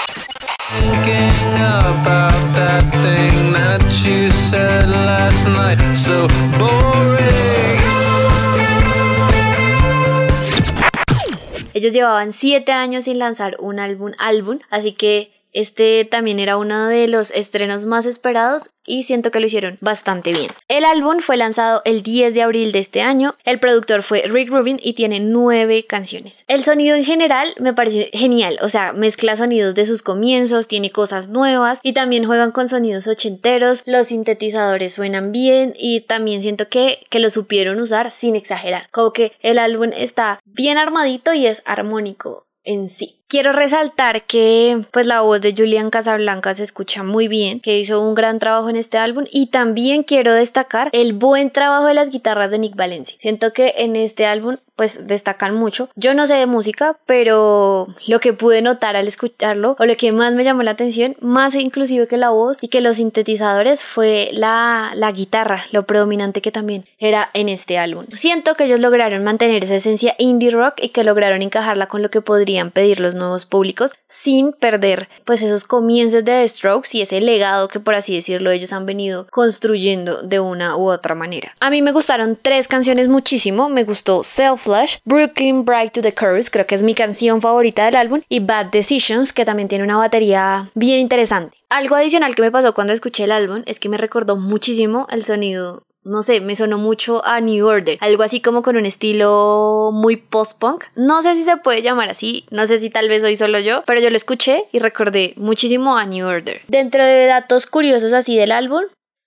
Ellos 11.77 11.93
llevaban 11.93 12.33
siete 12.33 12.73
años 12.73 13.05
sin 13.05 13.19
lanzar 13.19 13.57
un 13.61 13.79
álbum, 13.79 14.13
álbum, 14.19 14.61
así 14.71 14.93
que 14.93 15.31
este 15.57 16.05
también 16.05 16.39
era 16.39 16.59
uno 16.59 16.89
de 16.89 17.09
los 17.09 17.31
estrenos 17.31 17.87
más 17.87 18.05
esperados 18.05 18.71
y 18.87 19.05
siento 19.05 19.31
que 19.31 19.41
lo 19.41 19.47
hicieron 19.47 19.79
bastante 19.81 20.33
bien. 20.33 20.51
El 20.69 20.85
álbum 20.85 21.21
fue 21.21 21.39
lanzado 21.39 21.81
el 21.87 22.03
10 22.03 22.35
de 22.35 22.43
abril 22.43 22.73
de 22.73 22.81
este 22.81 23.01
año, 23.01 23.35
el 23.45 23.59
productor 23.59 24.03
fue 24.03 24.23
Rick 24.27 24.51
Rubin 24.51 24.79
y 24.83 24.93
tiene 24.93 25.19
nueve 25.19 25.85
canciones. 25.89 26.45
El 26.47 26.63
sonido 26.63 26.95
en 26.95 27.05
general 27.05 27.55
me 27.59 27.73
pareció 27.73 28.05
genial, 28.13 28.59
o 28.61 28.69
sea, 28.69 28.93
mezcla 28.93 29.35
sonidos 29.35 29.75
de 29.75 29.87
sus 29.87 30.03
comienzos, 30.03 30.69
tiene 30.69 30.91
cosas 30.91 31.29
nuevas 31.29 31.81
y 31.83 31.95
también 31.95 32.27
juegan 32.27 32.53
con 32.53 32.69
sonidos 32.69 33.09
ochenteros, 33.09 33.83
los 33.87 34.09
sintetizadores 34.09 34.93
suenan 34.93 35.33
bien 35.33 35.75
y 35.79 36.03
también 36.03 36.43
siento 36.43 36.69
que, 36.69 37.07
que 37.09 37.19
lo 37.19 37.31
supieron 37.31 37.81
usar 37.81 38.11
sin 38.11 38.37
exagerar, 38.37 38.89
como 38.91 39.13
que 39.13 39.33
el 39.41 39.59
álbum 39.59 39.91
está 39.97 40.39
bien 40.45 40.77
armadito 40.77 41.33
y 41.33 41.47
es 41.47 41.63
armónico 41.65 42.47
en 42.63 42.91
sí. 42.91 43.16
Quiero 43.29 43.51
resaltar 43.51 44.23
que 44.23 44.85
pues 44.93 45.05
la 45.07 45.21
voz 45.21 45.41
de 45.41 45.53
Julian 45.53 45.91
Casablanca 45.91 46.55
se 46.55 46.63
escucha 46.63 47.03
muy 47.03 47.27
bien, 47.27 47.59
que 47.59 47.77
hizo 47.77 48.01
un 48.01 48.15
gran 48.15 48.39
trabajo 48.39 48.69
en 48.69 48.77
este 48.77 48.99
álbum 48.99 49.25
y 49.33 49.47
también 49.47 50.05
quiero 50.05 50.33
destacar 50.33 50.91
el 50.93 51.13
buen 51.13 51.51
trabajo 51.51 51.87
de 51.87 51.95
las 51.95 52.11
guitarras 52.11 52.53
de 52.53 52.61
Nick 52.61 52.77
Valencia. 52.77 53.17
Siento 53.19 53.53
que 53.53 53.75
en 53.79 53.97
este 53.97 54.27
álbum 54.27 54.59
pues 54.77 55.07
destacan 55.07 55.55
mucho. 55.55 55.89
Yo 55.97 56.15
no 56.15 56.27
sé 56.27 56.35
de 56.35 56.47
música, 56.47 56.97
pero 57.07 57.89
lo 58.07 58.21
que 58.21 58.35
pude 58.35 58.63
notar 58.63 58.95
al 58.95 59.09
escucharlo 59.09 59.75
o 59.79 59.85
lo 59.85 59.97
que 59.97 60.13
más 60.13 60.35
me 60.35 60.45
llamó 60.45 60.63
la 60.63 60.73
atención, 60.73 61.17
más 61.21 61.55
inclusive 61.55 62.07
que 62.07 62.19
la 62.19 62.31
voz 62.31 62.59
y 62.61 62.69
que 62.69 62.83
los 62.83 62.97
sintetizadores 62.97 63.83
fue 63.83 64.31
la, 64.33 64.93
la 64.95 65.11
guitarra, 65.13 65.65
lo 65.73 65.87
predominante 65.87 66.43
que 66.43 66.53
también 66.53 66.85
era 66.99 67.31
en 67.33 67.49
este 67.49 67.79
álbum. 67.79 68.07
Siento 68.13 68.55
que 68.55 68.65
ellos 68.65 68.81
lograron 68.81 69.25
mantener 69.25 69.65
esa 69.65 69.77
esencia 69.77 70.15
indie 70.19 70.51
rock 70.51 70.75
y 70.83 70.91
que 70.91 71.05
lograron 71.05 71.43
encajarla 71.43 71.87
con 71.87 72.03
lo 72.03 72.11
que 72.11 72.21
podrían 72.21 72.71
pedir 72.71 73.01
los 73.01 73.15
nuevos 73.15 73.47
públicos 73.47 73.95
sin 74.07 74.53
perder 74.53 75.09
pues 75.25 75.41
esos 75.43 75.65
comienzos 75.65 76.25
de 76.25 76.33
The 76.33 76.49
Strokes 76.49 76.91
y 76.93 77.03
ese 77.03 77.21
legado 77.21 77.69
que 77.69 77.81
por 77.81 77.95
así 77.95 78.15
decirlo 78.15 78.51
ellos 78.51 78.73
han 78.73 78.85
venido 78.85 79.27
construyendo 79.31 80.23
de 80.23 80.41
una 80.41 80.77
u 80.77 80.91
otra 80.91 81.15
manera. 81.15 81.55
A 81.61 81.71
mí 81.71 81.81
me 81.81 81.93
gustaron 81.93 82.39
tres 82.41 82.69
canciones 82.69 83.09
muchísimo, 83.09 83.69
me 83.69 83.85
gustó 83.85 84.23
Self 84.23 84.66
Brooklyn 85.05 85.65
Bright 85.65 85.93
to 85.93 86.03
the 86.03 86.13
Curse, 86.13 86.51
creo 86.51 86.67
que 86.67 86.75
es 86.75 86.83
mi 86.83 86.95
canción 86.95 87.41
favorita 87.41 87.85
del 87.85 87.97
álbum, 87.97 88.23
y 88.29 88.41
Bad 88.41 88.67
Decisions, 88.67 89.33
que 89.33 89.45
también 89.45 89.69
tiene 89.69 89.85
una 89.85 89.97
batería 89.97 90.69
bien 90.75 90.99
interesante. 90.99 91.57
Algo 91.69 91.95
adicional 91.95 92.35
que 92.35 92.43
me 92.43 92.51
pasó 92.51 92.75
cuando 92.75 92.93
escuché 92.93 93.25
el 93.25 93.33
álbum 93.33 93.63
es 93.67 93.81
que 93.81 93.89
me 93.89 93.99
recordó 93.99 94.37
muchísimo 94.37 95.07
el 95.11 95.25
sonido 95.25 95.85
no 96.07 96.23
sé, 96.23 96.41
me 96.41 96.55
sonó 96.55 96.79
mucho 96.79 97.25
a 97.27 97.41
New 97.41 97.67
Order, 97.67 97.99
algo 98.01 98.23
así 98.23 98.41
como 98.41 98.63
con 98.63 98.77
un 98.77 98.87
estilo 98.87 99.91
muy 99.93 100.17
post-punk. 100.17 100.85
No 100.95 101.21
sé 101.21 101.35
si 101.35 101.43
se 101.43 101.57
puede 101.57 101.83
llamar 101.83 102.09
así, 102.09 102.47
no 102.51 102.67
sé 102.69 102.79
si 102.79 102.91
tal 102.91 103.09
vez 103.09 103.23
soy 103.23 103.35
solo 103.35 103.59
yo, 103.59 103.83
pero 103.87 104.01
yo 104.01 104.09
lo 104.09 104.17
escuché 104.17 104.67
y 104.71 104.79
recordé 104.79 105.35
muchísimo 105.37 105.97
a 105.97 106.07
New 106.07 106.27
Order. 106.27 106.63
Dentro 106.69 107.05
de 107.05 107.27
datos 107.27 107.67
curiosos 107.67 108.13
así 108.13 108.37
del 108.37 108.53
álbum, 108.53 108.83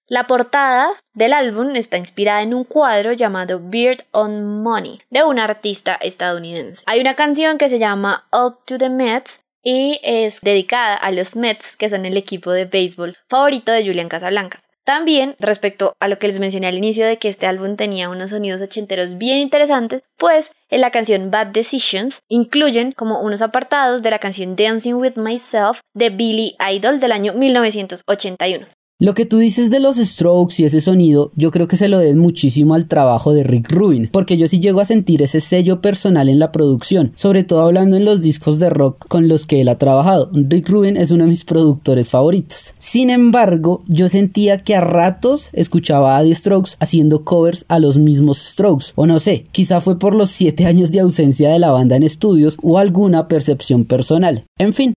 la 0.09 0.25
portada 0.25 0.89
del 1.13 1.33
álbum 1.33 1.75
está 1.75 1.97
inspirada 1.97 2.41
en 2.41 2.53
un 2.55 2.63
cuadro 2.63 3.13
llamado 3.13 3.61
Beard 3.63 4.05
on 4.11 4.61
Money 4.63 4.99
de 5.11 5.23
un 5.23 5.37
artista 5.37 5.93
estadounidense. 6.01 6.83
Hay 6.87 6.99
una 6.99 7.15
canción 7.15 7.59
que 7.59 7.69
se 7.69 7.79
llama 7.79 8.27
Out 8.31 8.65
to 8.65 8.77
the 8.79 8.89
Mets 8.89 9.41
y 9.63 9.99
es 10.03 10.41
dedicada 10.41 10.95
a 10.95 11.11
los 11.11 11.35
Mets, 11.35 11.75
que 11.75 11.89
son 11.89 12.05
el 12.05 12.17
equipo 12.17 12.51
de 12.51 12.65
béisbol 12.65 13.17
favorito 13.27 13.71
de 13.71 13.85
Julian 13.85 14.09
Casablancas. 14.09 14.67
También, 14.83 15.35
respecto 15.39 15.93
a 15.99 16.07
lo 16.07 16.17
que 16.17 16.25
les 16.25 16.39
mencioné 16.39 16.65
al 16.65 16.77
inicio 16.77 17.05
de 17.05 17.17
que 17.17 17.29
este 17.29 17.45
álbum 17.45 17.75
tenía 17.75 18.09
unos 18.09 18.31
sonidos 18.31 18.61
ochenteros 18.61 19.19
bien 19.19 19.37
interesantes, 19.37 20.01
pues 20.17 20.51
en 20.69 20.81
la 20.81 20.89
canción 20.89 21.29
Bad 21.29 21.47
Decisions 21.47 22.21
incluyen 22.27 22.93
como 22.93 23.21
unos 23.21 23.43
apartados 23.43 24.01
de 24.01 24.09
la 24.09 24.17
canción 24.17 24.55
Dancing 24.55 24.95
with 24.95 25.17
Myself 25.17 25.81
de 25.93 26.09
Billy 26.09 26.55
Idol 26.59 26.99
del 26.99 27.11
año 27.11 27.33
1981. 27.33 28.65
Lo 29.01 29.13
que 29.13 29.25
tú 29.25 29.37
dices 29.37 29.69
de 29.69 29.79
los 29.79 29.95
strokes 29.95 30.55
y 30.57 30.65
ese 30.65 30.81
sonido, 30.81 31.31
yo 31.37 31.51
creo 31.51 31.69
que 31.69 31.77
se 31.77 31.87
lo 31.87 31.99
den 31.99 32.17
muchísimo 32.17 32.73
al 32.73 32.89
trabajo 32.89 33.33
de 33.33 33.45
Rick 33.45 33.71
Rubin, 33.71 34.09
porque 34.11 34.35
yo 34.35 34.45
sí 34.49 34.59
llego 34.59 34.81
a 34.81 34.85
sentir 34.85 35.21
ese 35.21 35.39
sello 35.39 35.79
personal 35.79 36.27
en 36.27 36.37
la 36.37 36.51
producción, 36.51 37.13
sobre 37.15 37.45
todo 37.45 37.61
hablando 37.61 37.95
en 37.95 38.03
los 38.03 38.21
discos 38.21 38.59
de 38.59 38.69
rock 38.69 39.07
con 39.07 39.29
los 39.29 39.47
que 39.47 39.61
él 39.61 39.69
ha 39.69 39.77
trabajado. 39.77 40.29
Rick 40.33 40.67
Rubin 40.67 40.97
es 40.97 41.11
uno 41.11 41.23
de 41.23 41.29
mis 41.29 41.45
productores 41.45 42.09
favoritos. 42.09 42.73
Sin 42.77 43.09
embargo, 43.09 43.83
yo 43.87 44.09
sentía 44.09 44.57
que 44.57 44.75
a 44.75 44.81
ratos 44.81 45.49
escuchaba 45.53 46.17
a 46.17 46.23
The 46.25 46.35
Strokes 46.35 46.71
haciendo 46.81 47.23
covers 47.23 47.63
a 47.69 47.79
los 47.79 47.97
mismos 47.97 48.39
Strokes, 48.39 48.87
o 48.95 49.07
no 49.07 49.19
sé, 49.19 49.45
quizá 49.53 49.79
fue 49.79 49.97
por 49.97 50.13
los 50.13 50.29
7 50.31 50.65
años 50.65 50.91
de 50.91 50.99
ausencia 50.99 51.51
de 51.51 51.59
la 51.59 51.71
banda 51.71 51.95
en 51.95 52.03
estudios 52.03 52.57
o 52.61 52.77
alguna 52.77 53.29
percepción 53.29 53.85
personal. 53.85 54.43
En 54.57 54.73
fin, 54.73 54.93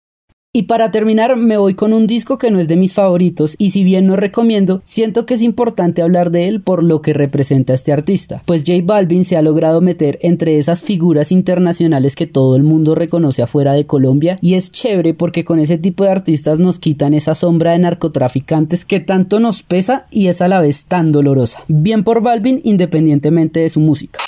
Y 0.55 0.63
para 0.63 0.91
terminar 0.91 1.35
me 1.35 1.57
voy 1.57 1.73
con 1.73 1.93
un 1.93 2.05
disco 2.05 2.37
que 2.37 2.51
no 2.51 2.59
es 2.59 2.67
de 2.67 2.75
mis 2.75 2.93
favoritos 2.93 3.55
y 3.57 3.71
si 3.71 3.83
bien 3.83 4.05
no 4.05 4.15
recomiendo, 4.15 4.81
siento 4.83 5.25
que 5.25 5.33
es 5.33 5.41
importante 5.41 6.03
hablar 6.03 6.29
de 6.29 6.45
él 6.45 6.61
por 6.61 6.83
lo 6.83 7.01
que 7.01 7.11
representa 7.11 7.73
a 7.73 7.75
este 7.75 7.91
artista, 7.91 8.43
pues 8.45 8.61
J 8.63 8.81
Balvin 8.83 9.25
se 9.25 9.35
ha 9.35 9.41
logrado 9.41 9.81
meter 9.81 10.19
entre 10.21 10.59
esas 10.59 10.83
figuras 10.83 11.31
internacionales 11.31 12.15
que 12.15 12.27
todo 12.27 12.55
el 12.55 12.61
mundo 12.61 12.93
reconoce 12.93 13.41
afuera 13.41 13.73
de 13.73 13.87
Colombia 13.87 14.37
y 14.41 14.53
es 14.53 14.71
chévere 14.71 15.15
porque 15.15 15.43
con 15.43 15.57
ese 15.57 15.79
tipo 15.79 16.03
de 16.03 16.11
artistas 16.11 16.59
nos 16.59 16.77
quitan 16.77 17.15
esa 17.15 17.33
sombra 17.33 17.71
de 17.71 17.79
narcotraficantes 17.79 18.85
que 18.85 18.99
tanto 18.99 19.39
nos 19.39 19.63
pesa 19.63 20.05
y 20.11 20.27
es 20.27 20.39
a 20.39 20.47
la 20.47 20.59
vez 20.59 20.85
tan 20.85 21.11
dolorosa. 21.11 21.63
Bien 21.67 22.03
por 22.03 22.21
Balvin 22.21 22.61
independientemente 22.63 23.61
de 23.61 23.69
su 23.69 23.79
música. 23.79 24.19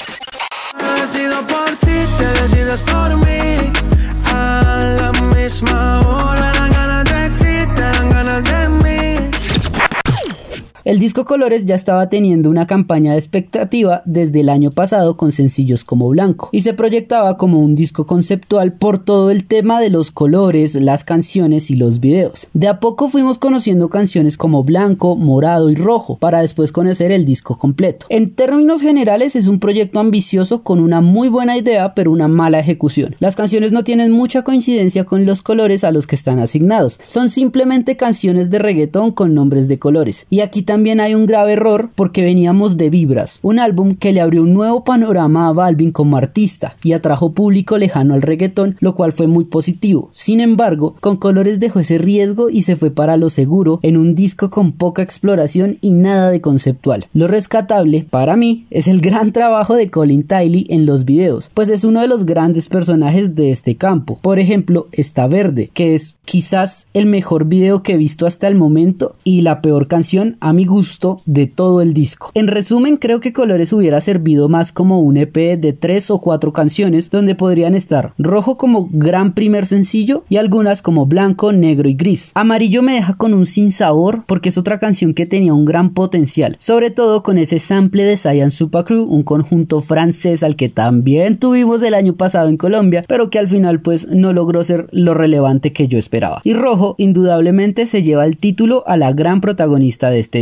El 10.86 11.00
disco 11.00 11.26
Colores 11.26 11.65
ya 11.65 11.74
estaba 11.74 12.10
teniendo 12.10 12.48
una 12.48 12.67
campaña 12.67 13.13
de 13.13 13.17
expectativa 13.17 14.04
desde 14.06 14.41
el 14.41 14.50
año 14.50 14.69
pasado 14.69 15.17
con 15.17 15.32
sencillos 15.32 15.84
como 15.84 16.08
Blanco 16.10 16.50
y 16.52 16.62
se 16.62 16.76
proyectaba 16.76 17.38
como 17.38 17.60
un 17.60 17.74
disco 17.74 18.06
conceptual 18.06 18.74
por 18.74 19.02
todo 19.02 19.32
el 19.32 19.48
tema 19.48 19.82
de 19.82 19.89
los 19.89 20.12
colores, 20.12 20.76
las 20.76 21.04
canciones 21.04 21.71
y 21.71 21.76
los 21.76 22.00
videos. 22.00 22.50
De 22.54 22.67
a 22.67 22.80
poco 22.80 23.08
fuimos 23.08 23.39
conociendo 23.39 23.89
canciones 23.89 24.38
como 24.38 24.63
Blanco, 24.63 25.15
Morado 25.15 25.71
y 25.71 25.76
Rojo 25.76 26.17
para 26.17 26.41
después 26.41 26.71
conocer 26.71 27.12
el 27.12 27.26
disco 27.26 27.58
completo. 27.58 28.06
En 28.10 28.30
términos 28.36 28.84
generales 28.84 29.36
es 29.36 29.48
un 29.48 29.60
proyecto 29.60 30.00
ambicioso 30.00 30.62
con 30.62 30.78
una 30.78 31.02
muy 31.02 31.30
buena 31.30 31.58
idea 31.58 31.95
pero 31.95 32.12
una 32.12 32.28
mala 32.28 32.60
ejecución. 32.60 33.15
Las 33.17 33.36
canciones 33.36 33.71
no 33.71 33.84
tienen 33.84 34.12
mucha 34.12 34.43
coincidencia 34.43 35.04
con 35.04 35.26
los 35.26 35.41
colores 35.41 35.84
a 35.84 35.89
los 35.89 36.06
que 36.06 36.13
están 36.13 36.38
asignados. 36.38 37.00
Son 37.02 37.32
simplemente 37.32 37.98
canciones 37.98 38.52
de 38.52 38.60
reggaetón 38.60 39.13
con 39.13 39.34
nombres 39.34 39.67
de 39.67 39.80
colores. 39.80 40.28
Y 40.30 40.41
aquí 40.41 40.62
hay 40.76 41.16
un 41.16 41.26
grave 41.26 41.54
error 41.54 41.90
porque 41.96 42.24
veníamos 42.24 42.76
de 42.76 42.90
Vibras, 42.90 43.40
un 43.42 43.60
álbum 43.60 43.94
que 43.94 44.12
le 44.12 44.20
abrió 44.20 44.44
un 44.44 44.54
nuevo 44.54 44.84
panorama 44.84 45.48
a 45.48 45.54
Balvin 45.54 45.92
como 45.92 46.18
artista 46.18 46.76
y 46.84 46.92
atrajo 46.92 47.32
público 47.32 47.78
lejano 47.78 48.14
al 48.14 48.22
reggaetón, 48.22 48.76
lo 48.82 48.94
cual 48.94 49.14
fue 49.14 49.28
muy 49.28 49.46
positivo. 49.46 50.10
Sin 50.12 50.42
embargo, 50.42 50.96
con 51.00 51.16
Colores 51.16 51.60
dejó 51.62 51.80
ese 51.80 51.98
riesgo 51.98 52.50
y 52.50 52.64
se 52.64 52.76
fue 52.76 52.92
para 52.92 53.16
lo 53.16 53.30
seguro 53.30 53.80
en 53.84 53.96
un 53.96 54.16
disco 54.16 54.50
con 54.50 54.74
poca 54.74 55.02
exploración 55.02 55.78
y 55.80 55.94
nada 55.94 56.30
de 56.30 56.42
conceptual. 56.42 57.06
Lo 57.14 57.28
rescatable, 57.28 58.06
para 58.10 58.36
mí, 58.36 58.66
es 58.70 58.90
el 58.90 59.00
gran 59.00 59.32
trabajo 59.32 59.76
de 59.76 59.90
Colin 59.90 60.24
Tiley 60.24 60.68
en 60.70 60.86
los 60.86 61.06
videos, 61.06 61.52
pues 61.54 61.70
es 61.70 61.86
uno 61.86 62.02
de 62.02 62.08
los 62.08 62.26
grandes 62.26 62.68
personajes 62.68 63.34
de 63.36 63.52
este 63.52 63.76
campo. 63.76 64.20
Por 64.22 64.40
ejemplo, 64.40 64.88
está 64.92 65.28
Verde, 65.28 65.70
que 65.74 65.96
es 65.96 66.18
quizás 66.26 66.88
el 66.94 67.06
mejor 67.06 67.46
video 67.46 67.82
que 67.82 67.94
he 67.94 67.98
visto 67.98 68.26
hasta 68.26 68.48
el 68.50 68.56
momento 68.56 69.16
y 69.24 69.42
la 69.42 69.62
peor 69.62 69.88
canción 69.88 70.36
a 70.42 70.52
mi 70.54 70.64
gusto 70.65 71.21
de 71.25 71.47
todo 71.47 71.82
el 71.82 71.93
disco. 71.93 72.32
En 72.34 72.47
resumen, 72.47 72.97
creo 72.97 73.19
que 73.19 73.34
Colores 73.34 73.71
hubiera 73.73 74.01
servido 74.01 74.49
más 74.49 74.71
como 74.71 75.01
un 75.01 75.17
EP 75.17 75.58
de 75.58 75.73
tres 75.73 76.12
o 76.12 76.19
cuatro 76.19 76.54
canciones 76.54 77.10
donde 77.10 77.36
podrían 77.36 77.75
estar 77.75 78.13
rojo 78.17 78.58
como 78.58 78.89
gran 78.91 79.34
primer 79.34 79.65
sencillo 79.65 80.23
y 80.30 80.38
algunas 80.38 80.82
como 80.82 81.06
blanco, 81.06 81.51
negro 81.51 81.88
y 81.88 81.93
gris. 81.93 82.32
Amarillo 82.36 82.82
me 82.82 82.95
deja 82.95 83.13
con 83.13 83.34
un 83.34 83.45
sin 83.45 83.71
sabor 83.71 84.23
porque 84.28 84.49
es 84.49 84.58
otra 84.58 84.80
canción 84.80 85.13
que 85.13 85.25
tenía 85.25 85.54
un 85.54 85.65
gran 85.65 85.93
potencial, 85.93 86.56
sobre 86.60 86.91
todo 86.91 87.23
con 87.23 87.38
ese 87.38 87.60
sample 87.60 88.04
de 88.04 88.17
Super 88.49 88.84
Crew, 88.84 89.06
un 89.06 89.23
conjunto 89.23 89.82
francés 89.82 90.43
al 90.43 90.56
que 90.56 90.69
también 90.69 91.38
tuvimos 91.38 91.82
el 91.84 91.93
año 91.93 92.15
pasado 92.15 92.49
en 92.49 92.58
Colombia, 92.58 93.06
pero 93.08 93.30
que 93.30 93.39
al 93.39 93.47
final 93.47 93.82
pues 93.82 94.08
no 94.08 94.34
logró 94.34 94.63
ser 94.63 94.88
lo 94.91 95.13
relevante 95.13 95.73
que 95.73 95.88
yo 95.88 95.97
esperaba. 95.97 96.41
Y 96.43 96.54
rojo 96.54 96.95
indudablemente 96.97 97.86
se 97.86 98.04
lleva 98.04 98.25
el 98.25 98.38
título 98.38 98.84
a 98.88 98.97
la 98.97 99.13
gran 99.13 99.41
protagonista 99.41 100.10
de 100.10 100.19
este 100.19 100.39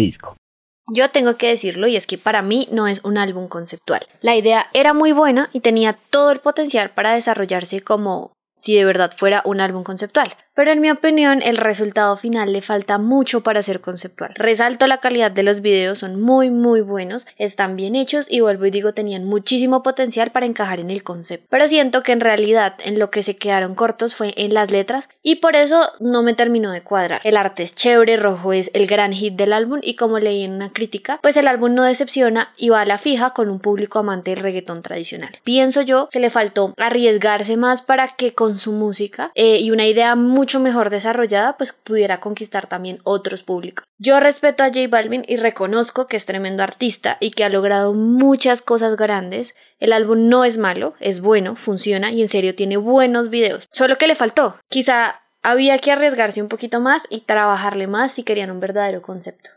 Yo 0.87 1.09
tengo 1.09 1.37
que 1.37 1.47
decirlo 1.47 1.87
y 1.87 1.95
es 1.95 2.07
que 2.07 2.17
para 2.17 2.41
mí 2.41 2.67
no 2.71 2.87
es 2.87 3.03
un 3.05 3.17
álbum 3.17 3.47
conceptual. 3.47 4.05
La 4.21 4.35
idea 4.35 4.67
era 4.73 4.93
muy 4.93 5.13
buena 5.13 5.49
y 5.53 5.61
tenía 5.61 5.93
todo 5.93 6.31
el 6.31 6.39
potencial 6.39 6.91
para 6.91 7.13
desarrollarse 7.13 7.79
como 7.79 8.33
si 8.55 8.75
de 8.75 8.85
verdad 8.85 9.11
fuera 9.15 9.41
un 9.45 9.61
álbum 9.61 9.83
conceptual 9.83 10.35
pero 10.55 10.71
en 10.71 10.81
mi 10.81 10.91
opinión 10.91 11.41
el 11.41 11.57
resultado 11.57 12.15
final 12.17 12.53
le 12.53 12.61
falta 12.61 12.97
mucho 12.97 13.41
para 13.41 13.63
ser 13.63 13.81
conceptual. 13.81 14.33
Resalto 14.35 14.87
la 14.87 14.99
calidad 14.99 15.31
de 15.31 15.43
los 15.43 15.61
videos, 15.61 15.99
son 15.99 16.21
muy 16.21 16.49
muy 16.49 16.81
buenos, 16.81 17.25
están 17.37 17.75
bien 17.75 17.95
hechos 17.95 18.27
y 18.29 18.41
vuelvo 18.41 18.65
y 18.65 18.71
digo 18.71 18.93
tenían 18.93 19.25
muchísimo 19.25 19.83
potencial 19.83 20.31
para 20.31 20.45
encajar 20.45 20.79
en 20.79 20.89
el 20.89 21.03
concepto. 21.03 21.47
Pero 21.49 21.67
siento 21.67 22.03
que 22.03 22.11
en 22.11 22.19
realidad 22.19 22.75
en 22.83 22.99
lo 22.99 23.09
que 23.09 23.23
se 23.23 23.35
quedaron 23.35 23.75
cortos 23.75 24.15
fue 24.15 24.33
en 24.37 24.53
las 24.53 24.71
letras 24.71 25.09
y 25.21 25.35
por 25.35 25.55
eso 25.55 25.89
no 25.99 26.21
me 26.23 26.33
terminó 26.33 26.71
de 26.71 26.81
cuadrar. 26.81 27.21
El 27.23 27.37
arte 27.37 27.63
es 27.63 27.73
chévere, 27.73 28.17
rojo 28.17 28.53
es 28.53 28.71
el 28.73 28.87
gran 28.87 29.13
hit 29.13 29.35
del 29.35 29.53
álbum 29.53 29.79
y 29.81 29.95
como 29.95 30.19
leí 30.19 30.43
en 30.43 30.53
una 30.53 30.71
crítica, 30.71 31.19
pues 31.21 31.37
el 31.37 31.47
álbum 31.47 31.73
no 31.73 31.83
decepciona 31.83 32.53
y 32.57 32.69
va 32.69 32.81
a 32.81 32.85
la 32.85 32.97
fija 32.97 33.31
con 33.31 33.49
un 33.49 33.59
público 33.59 33.99
amante 33.99 34.31
del 34.31 34.43
reggaetón 34.43 34.81
tradicional. 34.81 35.37
Pienso 35.43 35.81
yo 35.81 36.09
que 36.09 36.19
le 36.19 36.29
faltó 36.29 36.73
arriesgarse 36.77 37.57
más 37.57 37.81
para 37.81 38.09
que 38.09 38.33
con 38.33 38.57
su 38.57 38.71
música 38.71 39.31
eh, 39.35 39.59
y 39.59 39.71
una 39.71 39.87
idea 39.87 40.15
muy 40.15 40.42
mucho 40.43 40.59
mejor 40.59 40.89
desarrollada, 40.89 41.55
pues 41.55 41.71
pudiera 41.71 42.19
conquistar 42.19 42.67
también 42.67 42.99
otros 43.05 43.43
públicos. 43.43 43.85
Yo 43.97 44.19
respeto 44.19 44.63
a 44.63 44.67
J 44.67 44.89
Balvin 44.89 45.23
y 45.25 45.37
reconozco 45.37 46.05
que 46.07 46.17
es 46.17 46.25
tremendo 46.25 46.63
artista 46.63 47.15
y 47.21 47.31
que 47.31 47.45
ha 47.45 47.49
logrado 47.49 47.93
muchas 47.93 48.61
cosas 48.61 48.97
grandes. 48.97 49.55
El 49.79 49.93
álbum 49.93 50.27
no 50.27 50.43
es 50.43 50.57
malo, 50.57 50.95
es 50.99 51.21
bueno, 51.21 51.55
funciona 51.55 52.11
y 52.11 52.21
en 52.21 52.27
serio 52.27 52.53
tiene 52.55 52.75
buenos 52.75 53.29
videos. 53.29 53.67
Solo 53.71 53.95
que 53.95 54.07
le 54.07 54.15
faltó. 54.15 54.57
Quizá 54.69 55.21
había 55.43 55.79
que 55.79 55.93
arriesgarse 55.93 56.41
un 56.41 56.49
poquito 56.49 56.81
más 56.81 57.03
y 57.09 57.21
trabajarle 57.21 57.87
más 57.87 58.11
si 58.11 58.23
querían 58.23 58.51
un 58.51 58.59
verdadero 58.59 59.01
concepto. 59.01 59.49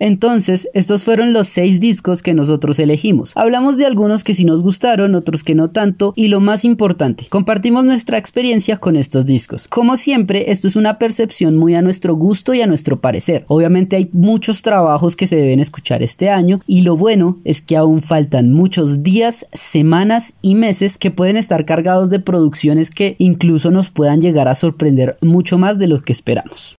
Entonces, 0.00 0.68
estos 0.72 1.04
fueron 1.04 1.34
los 1.34 1.46
seis 1.46 1.78
discos 1.78 2.22
que 2.22 2.34
nosotros 2.34 2.78
elegimos. 2.78 3.32
Hablamos 3.36 3.76
de 3.76 3.84
algunos 3.84 4.24
que 4.24 4.34
sí 4.34 4.44
nos 4.44 4.62
gustaron, 4.62 5.14
otros 5.14 5.44
que 5.44 5.54
no 5.54 5.70
tanto, 5.70 6.14
y 6.16 6.28
lo 6.28 6.40
más 6.40 6.64
importante, 6.64 7.26
compartimos 7.28 7.84
nuestra 7.84 8.16
experiencia 8.16 8.78
con 8.78 8.96
estos 8.96 9.26
discos. 9.26 9.68
Como 9.68 9.98
siempre, 9.98 10.50
esto 10.50 10.66
es 10.66 10.74
una 10.74 10.98
percepción 10.98 11.56
muy 11.56 11.74
a 11.74 11.82
nuestro 11.82 12.14
gusto 12.14 12.54
y 12.54 12.62
a 12.62 12.66
nuestro 12.66 13.00
parecer. 13.00 13.44
Obviamente 13.46 13.96
hay 13.96 14.08
muchos 14.12 14.62
trabajos 14.62 15.16
que 15.16 15.26
se 15.26 15.36
deben 15.36 15.60
escuchar 15.60 16.02
este 16.02 16.30
año, 16.30 16.60
y 16.66 16.80
lo 16.80 16.96
bueno 16.96 17.38
es 17.44 17.60
que 17.60 17.76
aún 17.76 18.00
faltan 18.00 18.52
muchos 18.52 19.02
días, 19.02 19.46
semanas 19.52 20.32
y 20.40 20.54
meses 20.54 20.96
que 20.96 21.10
pueden 21.10 21.36
estar 21.36 21.66
cargados 21.66 22.08
de 22.08 22.20
producciones 22.20 22.88
que 22.88 23.16
incluso 23.18 23.70
nos 23.70 23.90
puedan 23.90 24.22
llegar 24.22 24.48
a 24.48 24.54
sorprender 24.54 25.18
mucho 25.20 25.58
más 25.58 25.78
de 25.78 25.88
lo 25.88 26.00
que 26.00 26.12
esperamos. 26.12 26.79